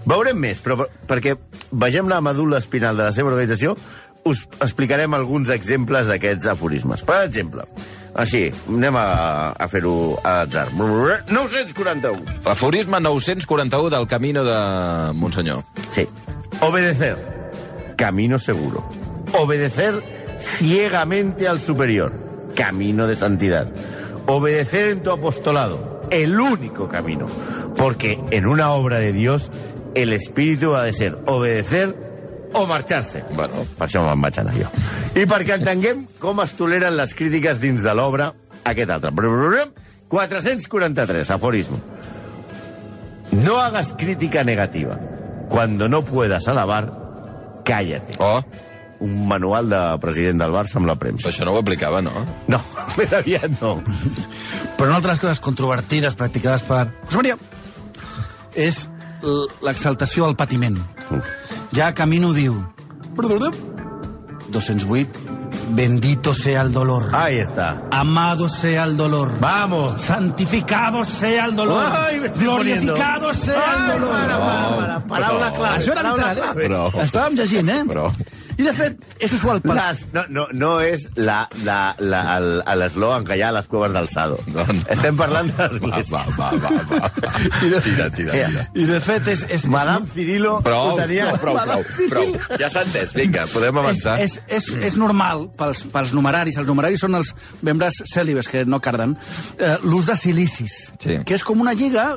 Veurem 0.05 0.37
més, 0.43 0.59
però 0.63 0.81
per- 0.83 0.89
perquè 1.07 1.37
vegem 1.71 2.11
la 2.11 2.19
medul·la 2.21 2.59
espinal 2.59 2.97
de 2.99 3.07
la 3.07 3.15
seva 3.15 3.31
organització, 3.31 3.77
us 4.25 4.45
explicarem 4.61 5.13
alguns 5.13 5.49
exemples 5.51 6.07
d'aquests 6.07 6.47
aforismes. 6.47 7.03
Per 7.03 7.19
exemple, 7.25 7.67
Així, 8.13 8.51
anem 8.69 8.93
a, 8.93 9.53
a 9.57 9.67
fer-ho 9.69 10.19
a 10.21 10.43
atzar. 10.43 10.67
941. 10.77 12.13
Aforisme 12.45 12.99
941 13.01 13.89
del 13.89 14.07
Camino 14.07 14.43
de 14.45 15.13
Monsenyor. 15.17 15.63
Sí. 15.91 16.07
Obedecer. 16.61 17.17
Camino 17.97 18.37
seguro. 18.37 18.87
Obedecer 19.33 19.95
ciegamente 20.37 21.47
al 21.47 21.59
superior. 21.59 22.13
Camino 22.55 23.07
de 23.07 23.15
santidad. 23.15 23.67
Obedecer 24.27 24.89
en 24.89 25.01
tu 25.01 25.09
apostolado. 25.09 26.01
El 26.11 26.39
único 26.39 26.87
camino. 26.87 27.25
Porque 27.75 28.19
en 28.29 28.45
una 28.45 28.73
obra 28.73 28.99
de 28.99 29.11
Dios, 29.11 29.49
el 29.95 30.13
espíritu 30.13 30.75
ha 30.75 30.83
de 30.83 30.93
ser 30.93 31.17
obedecer 31.25 32.12
o 32.53 32.65
marxar-se. 32.69 33.23
Bueno. 33.33 33.65
Per 33.77 33.87
això 33.87 34.03
me'n 34.05 34.21
vaig 34.21 34.39
anar 34.41 34.53
jo. 34.57 34.69
I 35.15 35.25
perquè 35.29 35.57
entenguem 35.59 36.05
com 36.21 36.41
es 36.43 36.53
toleren 36.57 36.95
les 36.97 37.13
crítiques 37.17 37.59
dins 37.63 37.83
de 37.83 37.93
l'obra, 37.97 38.31
aquest 38.63 38.89
altre. 38.93 39.11
443, 40.09 41.31
aforismo. 41.31 41.79
No 43.31 43.57
hagas 43.59 43.93
crítica 43.97 44.43
negativa. 44.43 44.99
Cuando 45.49 45.89
no 45.89 46.03
puedas 46.03 46.47
alabar, 46.47 46.91
cállate. 47.65 48.15
Oh, 48.19 48.41
Un 49.03 49.27
manual 49.27 49.67
de 49.69 49.79
president 49.99 50.39
del 50.39 50.53
Barça 50.53 50.77
amb 50.79 50.87
la 50.87 50.95
premsa. 50.95 51.27
això 51.27 51.43
no 51.43 51.51
ho 51.51 51.59
aplicava, 51.59 51.99
no? 52.01 52.11
No, 52.47 52.61
més 52.97 53.11
aviat 53.11 53.49
no. 53.59 53.73
Però 54.77 54.87
una 54.87 54.95
altra 55.01 55.09
de 55.09 55.15
les 55.15 55.19
coses 55.19 55.41
controvertides 55.43 56.15
practicades 56.15 56.63
per 56.63 56.85
José 57.09 57.17
María 57.17 57.35
és 58.55 58.87
l'exaltació 59.65 60.23
al 60.29 60.37
patiment. 60.39 60.77
Ja 61.73 61.93
Camino 61.93 62.33
diu... 62.33 62.55
208. 64.49 65.19
Bendito 65.69 66.33
sea 66.33 66.61
el 66.61 66.71
dolor. 66.73 67.09
Ahí 67.13 67.37
está. 67.37 67.83
Amado 67.91 68.49
sea 68.49 68.83
el 68.83 68.97
dolor. 68.97 69.31
Vamos. 69.39 70.01
Santificado 70.01 71.05
sea 71.05 71.45
el 71.45 71.55
dolor. 71.55 71.85
Ay, 71.91 72.19
Glorificado 72.35 73.27
poniendo. 73.29 73.33
sea 73.33 73.55
el 73.55 73.81
Ay, 73.91 73.99
dolor. 73.99 74.09
para, 74.11 74.37
para, 74.39 74.75
para. 74.77 74.99
Paraula 75.07 75.51
clave. 75.53 75.77
Això 75.77 75.91
era 75.93 76.01
paraula 76.03 76.17
literal, 76.17 76.37
eh? 76.37 76.41
clave. 76.41 76.63
Però- 76.67 77.03
Estàvem 77.03 77.35
llegint, 77.39 77.69
eh? 77.69 77.83
I, 78.57 78.63
de 78.63 78.73
fet, 78.77 78.99
és 79.23 79.33
usual 79.33 79.61
per... 79.63 79.75
Les, 79.77 80.03
no, 80.13 80.23
no, 80.29 80.45
no 80.53 80.71
és 80.83 81.05
la, 81.17 81.43
la, 81.65 81.95
la, 81.99 82.21
el- 82.37 82.61
l'eslògan 82.79 83.25
que 83.27 83.37
hi 83.37 83.41
ha 83.45 83.49
a 83.53 83.55
les 83.57 83.67
cueves 83.71 83.93
del 83.95 84.07
Sado. 84.11 84.37
No, 84.53 84.65
no. 84.67 84.83
Estem 84.93 85.17
parlant 85.19 85.49
de 85.49 85.57
Va, 85.57 85.69
l'església. 85.71 86.23
va, 86.37 86.51
va, 86.51 86.51
va, 86.61 86.71
va. 86.91 87.11
Tira, 87.59 87.79
tira, 87.85 88.09
tira. 88.13 88.67
I, 88.75 88.85
de 88.89 88.99
fet, 89.03 89.27
és... 89.33 89.45
és 89.57 89.65
Madame 89.71 90.07
Cirilo 90.13 90.57
Prou, 90.65 90.93
tenia... 90.99 91.31
prou, 91.41 91.55
prou, 91.57 91.83
prou, 91.85 92.09
prou. 92.13 92.57
Ja 92.61 92.69
s'ha 92.73 92.83
entès, 92.85 93.13
vinga, 93.17 93.47
podem 93.53 93.77
és, 93.77 93.83
avançar. 93.83 94.17
és, 94.23 94.37
és, 94.47 94.69
és 94.91 94.97
normal 94.99 95.47
pels, 95.57 95.83
pels 95.93 96.13
numeraris, 96.15 96.57
els 96.61 96.67
numeraris 96.69 97.01
són 97.05 97.15
els 97.19 97.33
membres 97.65 98.01
cèlibes 98.11 98.49
que 98.51 98.65
no 98.69 98.79
carden, 98.83 99.15
eh, 99.57 99.75
l'ús 99.87 100.05
de 100.09 100.17
silicis, 100.19 100.77
Sí. 101.03 101.17
que 101.25 101.35
és 101.35 101.43
com 101.43 101.59
una 101.63 101.73
lliga 101.75 102.11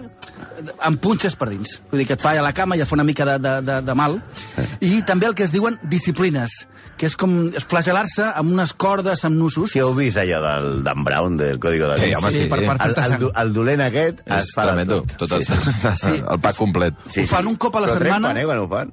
amb 0.84 1.00
punxes 1.02 1.34
per 1.36 1.48
dins. 1.50 1.78
Vull 1.90 2.00
dir 2.02 2.06
que 2.08 2.14
et 2.16 2.22
fa 2.22 2.32
a 2.36 2.42
la 2.44 2.52
cama 2.56 2.76
i 2.76 2.82
et 2.84 2.88
fa 2.88 2.94
una 2.96 3.04
mica 3.04 3.24
de, 3.28 3.36
de, 3.42 3.54
de, 3.64 3.76
de 3.86 3.94
mal. 3.96 4.18
I 4.84 5.00
també 5.08 5.26
el 5.30 5.34
que 5.36 5.44
es 5.46 5.52
diuen 5.52 5.78
disciplines, 5.82 6.25
que 6.96 7.06
és 7.06 7.16
com 7.16 7.50
flagelar-se 7.68 8.24
amb 8.34 8.52
unes 8.52 8.72
cordes, 8.72 9.24
amb 9.28 9.36
nusos. 9.36 9.70
Si 9.72 9.78
heu 9.82 9.92
vist 9.94 10.16
allò 10.18 10.40
del 10.40 10.82
Dan 10.84 11.04
Brown, 11.04 11.36
del 11.36 11.58
Código 11.60 11.86
da 11.88 11.96
Sí, 11.98 12.06
Vinci? 12.10 12.16
home, 12.16 12.32
sí. 12.32 12.46
per, 12.48 12.58
per 12.64 12.76
El, 12.76 12.78
fer-te 12.94 13.04
el, 13.04 13.18
do- 13.20 13.32
el 13.36 13.52
dolent 13.52 13.80
aquest 13.86 14.22
És 14.26 14.44
es 14.46 14.52
fa 14.54 14.62
de 14.66 14.68
tremendo. 14.72 15.02
tot. 15.02 15.16
Tot 15.28 15.32
el, 15.32 15.44
sí. 15.44 16.14
el 16.32 16.40
pack 16.40 16.56
complet. 16.56 16.94
Ho 17.16 17.26
fan 17.26 17.46
un 17.46 17.56
cop 17.56 17.76
a 17.76 17.80
la 17.80 17.86
Però 17.92 17.98
setmana. 17.98 18.32
trepen, 18.32 18.42
eh, 18.42 18.46
quan 18.46 18.58
ho 18.64 18.68
fan. 18.68 18.92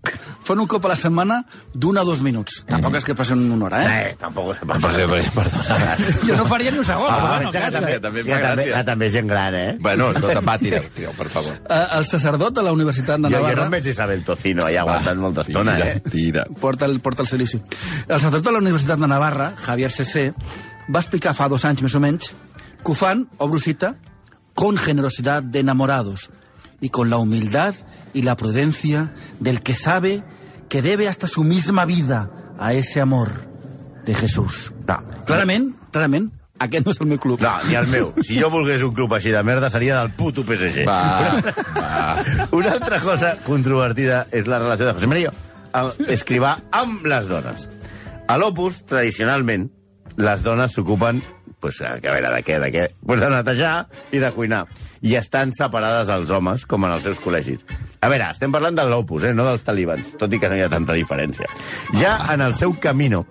Fan 0.00 0.58
un 0.62 0.66
cop 0.66 0.86
a 0.88 0.88
la 0.88 0.96
setmana 0.96 1.42
d'un 1.76 1.98
a 2.00 2.02
dos 2.08 2.22
minuts. 2.24 2.62
Tampoc 2.68 2.94
és 2.96 3.04
que 3.04 3.14
passin 3.14 3.42
una 3.52 3.66
hora, 3.66 3.80
eh? 3.84 3.96
Eh, 4.10 4.14
tampoc 4.18 4.54
se 4.56 4.64
passa. 4.66 4.88
per, 4.96 5.20
perdona. 5.34 5.90
Jo 6.24 6.38
no 6.38 6.46
faria 6.48 6.72
ni 6.72 6.80
un 6.80 6.86
segon. 6.88 7.10
Ah, 7.12 7.36
bueno, 7.36 7.52
que 7.52 7.60
també, 7.60 7.98
també 8.00 8.24
fa 8.24 8.38
també, 8.38 8.46
gràcia. 8.46 8.78
que 8.78 8.84
també 8.88 9.06
és 9.10 9.12
gent 9.12 9.28
gran, 9.28 9.54
eh? 9.54 9.76
Bueno, 9.78 10.10
escolta, 10.16 10.40
va, 10.40 10.56
tireu, 10.58 10.88
tireu, 10.96 11.12
per 11.18 11.28
favor. 11.28 11.52
Eh, 11.68 11.82
el 11.98 12.08
sacerdot 12.08 12.56
de 12.56 12.64
la 12.64 12.72
Universitat 12.72 13.20
de 13.20 13.28
Jo, 13.28 13.36
jo 13.36 13.42
Navarra... 13.42 13.60
no 13.60 13.68
em 13.68 13.76
veig 13.76 13.92
Isabel 13.92 14.24
Tocino 14.24 14.64
allà 14.64 14.80
aguantant 14.86 15.20
molta 15.20 15.44
estona, 15.44 15.76
tira, 15.76 15.92
eh? 15.92 16.00
Tira. 16.08 16.46
porta 16.64 16.88
el, 16.88 17.00
porta 17.04 17.22
el 17.22 17.28
silici. 17.28 17.60
El 18.08 18.16
sacerdot 18.16 18.48
de 18.48 18.52
la 18.56 18.64
Universitat 18.64 18.98
de 18.98 19.06
Navarra, 19.06 19.52
Javier 19.68 19.92
CC, 19.92 20.30
va 20.88 21.04
explicar 21.04 21.36
fa 21.36 21.52
dos 21.52 21.68
anys 21.68 21.84
més 21.84 21.94
o 21.94 22.00
menys 22.00 22.32
que 22.80 22.92
ho 22.92 22.96
fan, 22.96 23.28
obro 23.36 23.60
cita, 23.60 23.98
con 24.54 24.78
generosidad 24.78 25.42
de 25.42 25.60
enamorados 25.60 26.30
y 26.80 26.88
con 26.88 27.10
la 27.10 27.18
humildad 27.18 27.74
y 27.74 27.99
la 28.14 28.36
prudencia 28.36 29.12
del 29.38 29.62
que 29.62 29.74
sabe 29.74 30.22
que 30.68 30.82
debe 30.82 31.08
hasta 31.08 31.26
su 31.26 31.44
misma 31.44 31.84
vida 31.84 32.30
a 32.58 32.72
ese 32.72 33.00
amor 33.00 33.30
de 34.04 34.14
Jesús. 34.14 34.72
No. 34.86 34.98
Clarament, 35.26 35.74
clarament, 35.90 36.30
aquest 36.60 36.84
no 36.84 36.92
és 36.92 37.00
el 37.00 37.08
meu 37.08 37.18
club. 37.18 37.40
No, 37.40 37.54
ni 37.68 37.76
el 37.78 37.88
meu. 37.88 38.12
Si 38.20 38.36
jo 38.40 38.50
volgués 38.52 38.82
un 38.84 38.92
club 38.96 39.14
així 39.16 39.32
de 39.32 39.42
merda, 39.46 39.70
seria 39.72 40.00
del 40.00 40.12
puto 40.18 40.44
PSG. 40.44 40.84
Va, 40.88 41.42
va. 41.78 42.48
Una 42.58 42.74
altra 42.76 43.00
cosa 43.00 43.36
controvertida 43.46 44.26
és 44.36 44.50
la 44.50 44.60
relació 44.60 44.90
de 44.90 44.96
José 44.98 45.08
María 45.10 45.32
amb 45.72 46.10
escrivar 46.10 46.56
amb 46.74 47.06
les 47.08 47.28
dones. 47.30 47.66
A 48.30 48.36
l'Opus, 48.38 48.82
tradicionalment, 48.90 49.68
les 50.20 50.42
dones 50.44 50.74
s'ocupen 50.74 51.22
pues, 51.60 51.80
a 51.84 51.96
veure, 52.00 52.30
de 52.32 52.42
què, 52.44 52.58
de 52.62 52.70
què? 52.74 52.86
Pues 53.06 53.20
de 53.22 53.30
netejar 53.32 53.74
i 54.12 54.20
de 54.22 54.30
cuinar. 54.34 54.64
I 55.00 55.16
estan 55.20 55.54
separades 55.56 56.10
els 56.12 56.32
homes, 56.34 56.66
com 56.66 56.84
en 56.84 56.96
els 56.96 57.06
seus 57.06 57.20
col·legis. 57.22 57.64
A 58.00 58.08
veure, 58.08 58.30
estem 58.32 58.52
parlant 58.52 58.76
de 58.78 58.84
l'Opus, 58.88 59.26
eh? 59.28 59.34
no 59.36 59.44
dels 59.44 59.64
talibans, 59.64 60.14
tot 60.20 60.32
i 60.32 60.38
que 60.40 60.48
no 60.48 60.56
hi 60.56 60.62
ha 60.64 60.70
tanta 60.72 60.96
diferència. 60.96 61.50
Ja 62.00 62.14
en 62.32 62.40
el 62.40 62.54
seu 62.56 62.72
camino 62.80 63.26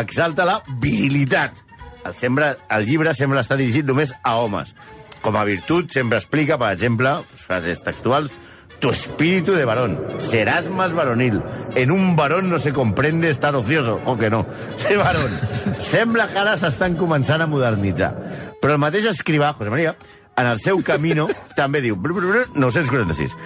exalta 0.00 0.46
la 0.48 0.62
virilitat. 0.80 1.58
El, 2.06 2.14
sembra, 2.16 2.54
el 2.72 2.88
llibre 2.88 3.12
sembla 3.18 3.44
estar 3.44 3.58
dirigit 3.60 3.84
només 3.84 4.14
a 4.22 4.38
homes. 4.40 4.72
Com 5.20 5.36
a 5.36 5.44
virtut, 5.44 5.92
sempre 5.92 6.20
explica, 6.22 6.56
per 6.56 6.72
exemple, 6.72 7.12
frases 7.42 7.84
textuals, 7.84 8.32
tu 8.80 8.90
espíritu 8.90 9.52
de 9.52 9.64
varón, 9.68 9.98
serás 10.18 10.70
más 10.70 10.92
varonil. 10.92 11.42
En 11.74 11.90
un 11.90 12.16
varón 12.16 12.48
no 12.48 12.58
se 12.58 12.72
comprende 12.72 13.28
estar 13.28 13.54
ocioso, 13.56 14.00
o 14.04 14.16
que 14.16 14.30
no. 14.30 14.46
Ser 14.76 14.96
varón. 14.98 15.32
Sembla 15.80 16.28
que 16.32 16.40
ara 16.40 16.56
s'estan 16.56 16.96
començant 16.96 17.44
a 17.44 17.48
modernitzar. 17.50 18.14
Però 18.60 18.76
el 18.76 18.80
mateix 18.80 19.08
escrivà, 19.12 19.52
José 19.58 19.72
María, 19.72 19.96
en 20.36 20.46
el 20.46 20.60
seu 20.60 20.82
camino, 20.84 21.28
també 21.56 21.80
diu, 21.80 21.96
bru, 21.96 22.14
bru, 22.14 22.28
bru, 22.28 22.42
946, 22.54 23.36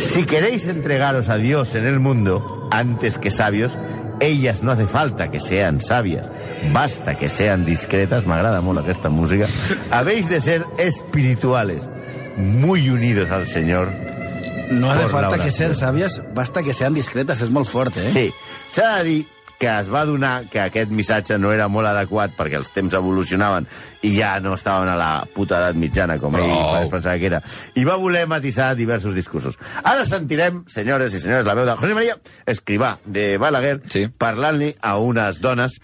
si 0.00 0.24
queréis 0.24 0.66
entregaros 0.68 1.28
a 1.28 1.36
Dios 1.36 1.74
en 1.74 1.86
el 1.86 2.00
mundo, 2.00 2.68
antes 2.72 3.18
que 3.18 3.30
sabios, 3.30 3.76
ellas 4.20 4.62
no 4.62 4.72
hace 4.72 4.86
falta 4.86 5.30
que 5.30 5.40
sean 5.40 5.80
sabias, 5.80 6.30
basta 6.72 7.16
que 7.16 7.28
sean 7.28 7.66
discretas, 7.66 8.24
m'agrada 8.26 8.62
molt 8.64 8.80
aquesta 8.80 9.10
música, 9.10 9.48
habéis 9.90 10.30
de 10.30 10.40
ser 10.40 10.64
espirituales, 10.78 11.88
muy 12.36 12.88
unidos 12.88 13.30
al 13.30 13.46
Señor. 13.46 13.92
No 14.70 14.90
hace 14.90 15.08
falta 15.08 15.38
que 15.38 15.50
sean 15.50 15.74
sabias, 15.74 16.22
basta 16.34 16.62
que 16.62 16.72
sean 16.72 16.94
discretas, 16.94 17.42
és 17.44 17.50
molt 17.52 17.68
fort, 17.68 17.96
eh? 18.00 18.08
Sí, 18.14 18.28
s'ha 18.72 18.96
de 19.02 19.04
dir 19.04 19.20
que 19.62 19.70
es 19.70 19.86
va 19.86 20.00
donar 20.02 20.48
que 20.50 20.58
aquest 20.58 20.90
missatge 20.90 21.36
no 21.38 21.52
era 21.54 21.68
molt 21.70 21.86
adequat 21.86 22.32
perquè 22.34 22.58
els 22.58 22.72
temps 22.74 22.96
evolucionaven 22.98 23.68
i 24.02 24.10
ja 24.16 24.32
no 24.42 24.56
estaven 24.58 24.90
a 24.90 24.96
la 24.98 25.10
puta 25.30 25.60
edat 25.60 25.78
mitjana, 25.78 26.16
com 26.18 26.34
ell 26.34 26.50
es 26.80 26.90
pensava 26.90 27.14
que 27.20 27.28
era. 27.30 27.38
I 27.78 27.84
va 27.86 27.94
voler 28.02 28.24
matisar 28.26 28.72
diversos 28.74 29.14
discursos. 29.14 29.54
Ara 29.84 30.02
sentirem, 30.08 30.64
senyores 30.66 31.14
i 31.14 31.20
senyors, 31.22 31.46
la 31.46 31.54
veu 31.54 31.68
de 31.68 31.76
José 31.78 31.94
María 31.94 32.18
Escrivà, 32.44 32.96
de 33.06 33.36
Balaguer, 33.38 33.78
Sí. 33.92 34.08
parlant-li 34.18 34.72
a 34.82 34.96
unes 34.98 35.38
dones 35.40 35.78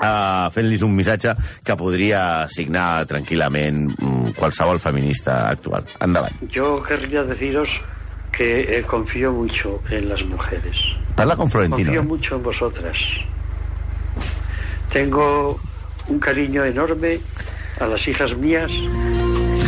uh, 0.00 0.48
fent-los 0.54 0.82
un 0.88 0.96
missatge 0.96 1.36
que 1.62 1.76
podria 1.76 2.48
signar 2.48 3.04
tranquil·lament 3.12 3.90
mm, 3.92 4.32
qualsevol 4.40 4.80
feminista 4.80 5.50
actual. 5.50 5.84
Endavant. 6.00 6.40
Yo 6.48 6.78
querría 6.82 7.24
deciros 7.28 7.76
que 8.32 8.78
eh, 8.78 8.82
confío 8.88 9.32
mucho 9.32 9.82
en 9.90 10.08
las 10.08 10.24
mujeres. 10.24 10.76
Parla 11.16 11.36
con 11.36 11.50
Florentino. 11.50 11.86
Confío 11.92 12.00
eh? 12.00 12.04
mucho 12.06 12.36
en 12.36 12.42
vosotras. 12.42 12.98
Tengo 14.92 15.58
un 16.08 16.18
cariño 16.18 16.64
enorme 16.64 17.18
a 17.80 17.86
las 17.86 18.06
hijas 18.08 18.36
mías. 18.36 18.70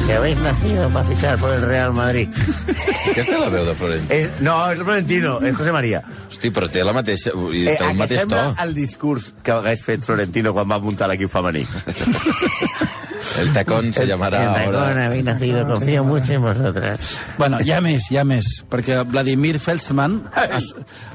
Que 0.06 0.12
habéis 0.12 0.36
nacido 0.38 0.88
para 0.90 1.04
fichar 1.06 1.38
por 1.38 1.50
el 1.54 1.62
Real 1.62 1.92
Madrid. 1.94 2.28
Aquesta 3.10 3.22
és 3.32 3.40
la 3.40 3.48
veu 3.48 3.64
de 3.64 3.72
Florent. 3.78 4.10
És, 4.12 4.26
no, 4.44 4.52
és 4.72 4.82
Florentino, 4.84 5.38
és 5.40 5.54
José 5.56 5.72
María. 5.72 6.02
Hosti, 6.28 6.50
però 6.52 6.68
té 6.68 6.82
la 6.84 6.92
mateixa... 6.92 7.32
I 7.32 7.62
Eh, 7.70 7.76
té 7.78 7.84
a 7.86 7.88
el 7.88 7.94
què 7.94 8.00
mateix 8.02 8.20
to. 8.20 8.26
sembla 8.26 8.42
el 8.66 8.74
discurs 8.76 9.30
que 9.42 9.54
hagués 9.54 9.80
fet 9.86 10.04
Florentino 10.04 10.52
quan 10.52 10.68
va 10.68 10.76
muntar 10.84 11.08
l'equip 11.08 11.32
femení? 11.32 11.64
El 13.38 13.52
tacón 13.52 13.92
se 13.92 14.06
llamará 14.06 14.64
ahora... 14.64 15.06
habéis 15.06 15.24
nacido, 15.24 15.66
confío 15.66 16.04
mucho 16.04 16.32
en 16.32 16.42
vosotras. 16.42 17.00
Bueno, 17.38 17.58
hi 17.60 17.72
ha 17.72 17.80
més, 17.80 18.10
hi 18.10 18.18
ha 18.18 18.24
més, 18.24 18.46
perquè 18.70 19.00
Vladimir 19.08 19.58
Felsman, 19.58 20.20
as, 20.34 20.72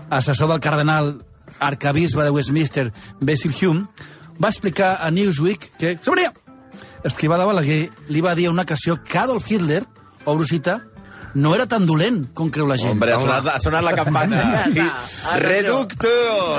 assessor 0.10 0.52
del 0.52 0.60
cardenal 0.64 1.16
arcabisbe 1.60 2.24
de 2.24 2.32
Westminster, 2.32 2.92
Basil 3.20 3.56
Hume, 3.62 3.86
va 4.42 4.50
explicar 4.50 4.98
a 5.04 5.12
Newsweek 5.12 5.72
que, 5.80 5.98
Sabria, 6.04 6.34
escrivà 7.08 7.40
de 7.40 7.48
Balaguer 7.48 7.82
li 8.10 8.22
va 8.24 8.36
dir 8.36 8.50
a 8.50 8.54
una 8.56 8.68
ocasió 8.68 9.00
que 9.04 9.20
Adolf 9.20 9.50
Hitler, 9.52 9.84
obro 10.26 10.46
cita, 10.46 10.82
no 11.34 11.54
era 11.56 11.68
tan 11.70 11.86
dolent 11.86 12.22
com 12.34 12.50
creu 12.54 12.68
la 12.70 12.78
gent. 12.80 12.94
Hombre, 12.96 13.14
ha 13.14 13.20
sonat, 13.22 13.50
ha 13.54 13.60
sonat 13.62 13.86
la 13.86 13.94
campana. 13.98 14.42
Reducto, 15.44 16.10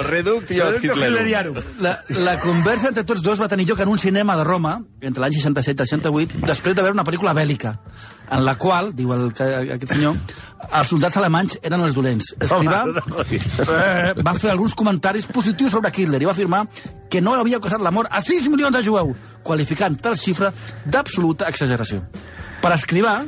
reducto, 0.07 0.55
Hitler. 0.83 1.53
La, 1.81 1.97
la 2.21 2.37
conversa 2.43 2.91
entre 2.91 3.05
tots 3.09 3.23
dos 3.25 3.41
va 3.41 3.49
tenir 3.51 3.67
lloc 3.69 3.81
en 3.83 3.89
un 3.89 3.99
cinema 3.99 4.37
de 4.37 4.45
Roma, 4.45 4.79
entre 5.01 5.23
l'any 5.25 5.37
67 5.39 5.81
i 5.81 5.87
el 5.87 5.91
68, 5.91 6.47
després 6.47 6.77
de 6.77 6.85
veure 6.85 6.97
una 6.97 7.07
pel·lícula 7.07 7.35
bèl·lica, 7.37 7.75
en 8.31 8.45
la 8.47 8.55
qual, 8.61 8.93
diu 8.95 9.13
el, 9.17 9.27
aquest 9.35 9.91
senyor, 9.91 10.19
els 10.69 10.93
soldats 10.93 11.19
alemanys 11.19 11.59
eren 11.67 11.83
els 11.83 11.97
dolents. 11.97 12.31
Escrivà 12.39 12.85
eh, 13.27 14.15
va 14.23 14.37
fer 14.39 14.53
alguns 14.53 14.77
comentaris 14.79 15.27
positius 15.31 15.75
sobre 15.75 15.91
Hitler 15.91 16.23
i 16.23 16.29
va 16.29 16.37
afirmar 16.37 16.65
que 17.11 17.23
no 17.25 17.35
havia 17.35 17.61
causat 17.63 17.83
la 17.83 17.91
mort 17.95 18.13
a 18.13 18.23
6 18.23 18.49
milions 18.53 18.77
de 18.77 18.85
jueus, 18.87 19.29
qualificant 19.43 19.99
tal 19.99 20.19
xifra 20.21 20.53
d'absoluta 20.87 21.49
exageració. 21.51 22.05
Per 22.61 22.73
escrivar, 22.77 23.25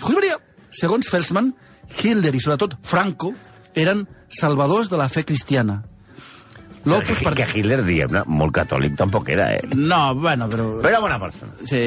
José 0.00 0.16
María, 0.16 0.38
segons 0.70 1.08
Felsman, 1.10 1.52
Hitler 1.90 2.34
i 2.34 2.42
sobretot 2.42 2.78
Franco 2.86 3.32
eren 3.74 4.06
salvadors 4.30 4.90
de 4.90 4.98
la 5.00 5.08
fe 5.08 5.24
cristiana. 5.26 5.80
Locos 6.84 7.18
per... 7.20 7.34
Que 7.36 7.44
Hitler, 7.44 7.82
diguem-ne, 7.84 8.22
molt 8.32 8.54
catòlic 8.56 8.94
tampoc 8.96 9.28
era, 9.34 9.50
eh? 9.58 9.74
No, 9.76 10.14
bueno, 10.16 10.48
però... 10.48 10.68
Però 10.80 11.00
bona 11.02 11.18
persona. 11.20 11.52
Sí. 11.68 11.82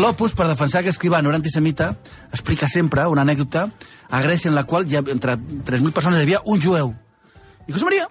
L'Opus, 0.00 0.32
per 0.38 0.46
defensar 0.48 0.80
que 0.84 0.92
Escrivà 0.92 1.20
no 1.20 1.28
era 1.28 1.40
antisemita, 1.40 1.90
explica 2.30 2.68
sempre 2.70 3.04
una 3.12 3.26
anècdota 3.26 3.66
a 4.08 4.22
Grècia 4.24 4.48
en 4.48 4.56
la 4.56 4.64
qual 4.64 4.88
ja, 4.88 5.04
entre 5.04 5.36
3.000 5.36 5.92
persones 5.92 6.20
hi 6.20 6.26
havia 6.28 6.40
un 6.48 6.64
jueu. 6.64 6.94
I 7.68 7.74
José 7.74 7.84
María 7.84 8.08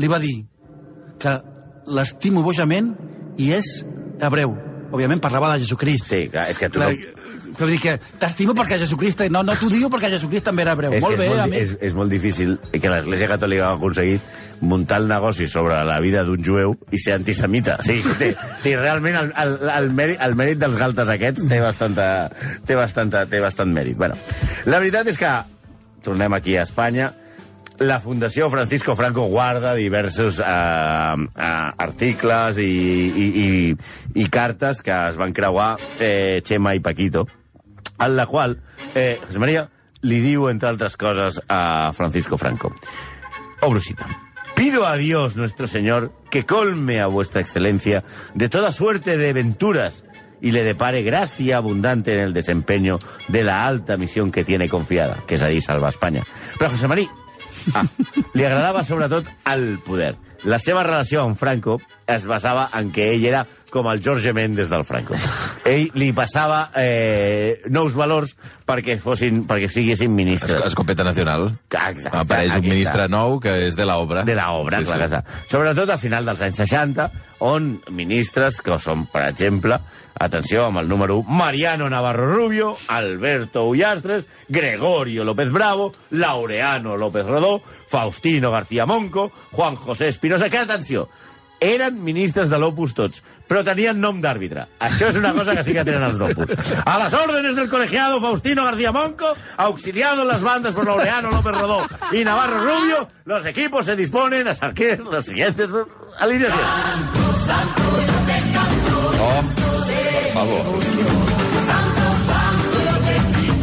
li 0.00 0.08
va 0.08 0.20
dir 0.22 0.34
que 1.20 1.36
l'estimo 1.92 2.42
bojament 2.46 2.94
i 3.40 3.52
és 3.56 3.80
hebreu. 4.20 4.56
Òbviament 4.90 5.20
parlava 5.22 5.52
de 5.52 5.62
Jesucrist. 5.66 6.08
Sí, 6.08 6.24
clar, 6.32 6.48
és 6.50 6.58
que 6.58 6.72
tu 6.72 6.80
Clar, 6.80 6.94
no... 6.96 7.19
que 7.56 7.64
vull 7.64 7.72
dir 7.74 7.80
que 7.82 7.96
t'estimo 8.20 8.54
perquè 8.56 8.78
Jesucrist... 8.80 9.24
No, 9.32 9.42
no 9.46 9.56
t'ho 9.58 9.70
diu 9.72 9.90
perquè 9.92 10.10
Jesucrist 10.12 10.46
també 10.48 10.64
era 10.66 10.76
hebreu. 10.76 10.94
És, 10.96 11.04
molt 11.04 11.16
que 11.16 11.22
bé, 11.22 11.26
és, 11.26 11.32
molt, 11.34 11.42
amic. 11.46 11.58
és, 11.60 11.74
és 11.90 11.96
molt 11.98 12.14
difícil 12.14 12.56
que 12.76 12.92
l'Església 12.92 13.28
Catòlica 13.30 13.68
ha 13.70 13.76
aconseguit 13.78 14.38
muntar 14.60 15.00
el 15.00 15.08
negoci 15.08 15.48
sobre 15.48 15.78
la 15.88 16.00
vida 16.04 16.24
d'un 16.24 16.42
jueu 16.44 16.74
i 16.92 17.00
ser 17.00 17.16
antisemita. 17.16 17.78
Sí, 17.86 18.00
té, 18.20 18.32
sí 18.62 18.74
realment 18.76 19.16
el, 19.20 19.32
el, 19.40 19.56
el, 19.76 19.88
mèrit, 19.96 20.20
el 20.24 20.36
mèrit 20.38 20.60
dels 20.60 20.76
galtes 20.80 21.08
aquests 21.12 21.48
té, 21.50 21.62
bastanta, 21.64 22.10
té, 22.68 22.76
bastanta, 22.78 23.24
té 23.30 23.40
bastant 23.42 23.72
mèrit. 23.72 23.96
Bueno, 24.00 24.18
la 24.68 24.82
veritat 24.82 25.08
és 25.10 25.18
que, 25.20 25.32
tornem 26.04 26.36
aquí 26.36 26.56
a 26.56 26.66
Espanya, 26.68 27.10
la 27.80 27.96
Fundació 28.00 28.50
Francisco 28.52 28.94
Franco 28.94 29.24
guarda 29.32 29.72
diversos 29.74 30.38
eh, 30.38 30.44
eh, 30.44 31.70
articles 31.80 32.60
i, 32.60 32.68
i, 32.68 33.26
i, 33.40 34.20
i 34.20 34.26
cartes 34.28 34.82
que 34.84 34.92
es 35.08 35.16
van 35.16 35.32
creuar 35.32 35.78
eh, 35.98 36.42
Chema 36.44 36.74
i 36.76 36.84
Paquito, 36.84 37.24
en 38.00 38.16
la 38.16 38.26
qual 38.26 38.58
eh, 38.94 39.20
José 39.26 39.38
María 39.38 39.68
li 40.02 40.20
diu, 40.24 40.48
entre 40.48 40.70
altres 40.70 40.96
coses, 40.96 41.40
a 41.48 41.92
Francisco 41.94 42.38
Franco. 42.40 42.72
Obro. 43.60 43.80
Pido 44.54 44.86
a 44.86 44.96
Dios 44.96 45.36
nuestro 45.36 45.66
Señor 45.66 46.12
que 46.30 46.46
colme 46.46 47.00
a 47.00 47.06
vuestra 47.06 47.40
excelencia 47.40 48.04
de 48.34 48.48
toda 48.48 48.72
suerte 48.72 49.18
de 49.18 49.32
venturas 49.32 50.04
y 50.40 50.52
le 50.52 50.64
depare 50.64 51.02
gracia 51.02 51.58
abundante 51.58 52.14
en 52.14 52.20
el 52.20 52.32
desempeño 52.32 52.98
de 53.28 53.44
la 53.44 53.66
alta 53.66 53.96
misión 53.96 54.32
que 54.32 54.44
tiene 54.44 54.68
confiada, 54.68 55.18
que 55.26 55.36
és 55.36 55.42
a 55.42 55.48
dir, 55.52 55.60
salvar 55.60 55.92
Espanya. 55.92 56.24
Però 56.56 56.70
José 56.72 56.88
Marí 56.88 57.06
ah, 57.74 57.84
li 58.32 58.44
agradava 58.44 58.84
sobretot 58.84 59.28
el 59.52 59.78
poder. 59.84 60.14
La 60.48 60.58
seva 60.58 60.82
relació 60.86 61.20
amb 61.20 61.36
Franco 61.36 61.76
es 62.08 62.24
basava 62.24 62.70
en 62.78 62.88
que 62.92 63.10
ell 63.12 63.26
era 63.28 63.44
com 63.70 63.86
el 63.90 64.02
Jorge 64.04 64.32
Méndez 64.36 64.68
del 64.70 64.84
Franco. 64.84 65.14
Ell 65.64 65.88
li 65.94 66.10
passava 66.16 66.70
eh, 66.76 67.60
nous 67.70 67.94
valors 67.96 68.34
perquè 68.66 68.98
fossin 69.02 69.44
perquè 69.48 69.70
siguessin 69.72 70.12
ministres. 70.14 70.58
Es, 70.60 70.66
escopeta 70.72 71.04
nacional. 71.06 71.48
Ah, 71.74 71.88
Exacte, 71.94 72.18
Apareix 72.18 72.52
un 72.58 72.66
ministre 72.66 73.06
està. 73.06 73.08
nou 73.10 73.38
que 73.42 73.54
és 73.68 73.78
de 73.78 73.86
l'obra. 73.88 74.24
De 74.28 74.34
l'obra, 74.38 74.78
Sí, 74.82 74.90
clar 74.90 74.98
sí. 74.98 75.00
que 75.00 75.08
està. 75.10 75.24
Sobretot 75.50 75.90
a 75.90 75.98
final 75.98 76.26
dels 76.28 76.42
anys 76.46 76.60
60, 76.64 77.08
on 77.46 77.72
ministres 77.96 78.60
que 78.60 78.76
són, 78.82 79.06
per 79.10 79.24
exemple, 79.30 79.78
atenció 80.20 80.66
amb 80.66 80.82
el 80.82 80.88
número 80.90 81.16
1, 81.22 81.30
Mariano 81.32 81.88
Navarro 81.88 82.26
Rubio, 82.28 82.74
Alberto 82.92 83.64
Ullastres, 83.70 84.26
Gregorio 84.48 85.24
López 85.24 85.50
Bravo, 85.50 85.92
Laureano 86.10 86.96
López 86.98 87.24
Rodó, 87.24 87.62
Faustino 87.88 88.50
García 88.50 88.84
Monco, 88.84 89.30
Juan 89.52 89.76
José 89.76 90.08
Espinosa, 90.08 90.50
que 90.50 90.58
atenció, 90.58 91.08
eren 91.60 92.02
ministres 92.02 92.48
de 92.50 92.58
l'Opus 92.58 92.94
tots, 92.96 93.22
però 93.46 93.62
tenien 93.66 93.98
nom 94.00 94.20
d'àrbitre. 94.22 94.66
Això 94.80 95.08
és 95.10 95.16
una 95.20 95.32
cosa 95.36 95.54
que 95.54 95.62
sí 95.62 95.72
que 95.76 95.84
tenen 95.84 96.02
els 96.06 96.18
d'Opus. 96.18 96.48
A 96.84 96.98
las 96.98 97.12
órdenes 97.12 97.56
del 97.56 97.68
colegiado 97.68 98.20
Faustino 98.20 98.64
García 98.64 98.92
Monco, 98.92 99.36
auxiliado 99.56 100.22
en 100.22 100.28
las 100.28 100.40
bandas 100.40 100.72
por 100.74 100.86
Laureano 100.86 101.30
López 101.30 101.56
Rodó 101.56 101.80
y 102.12 102.24
Navarro 102.24 102.58
Rubio, 102.64 103.08
los 103.24 103.44
equipos 103.46 103.84
se 103.84 103.96
disponen 103.96 104.48
a 104.48 104.54
sacar 104.54 105.00
las 105.00 105.24
siguientes 105.24 105.68
alineaciones. 106.18 106.66
Oh, 109.22 109.42
per 109.56 110.32
favor. 110.32 110.64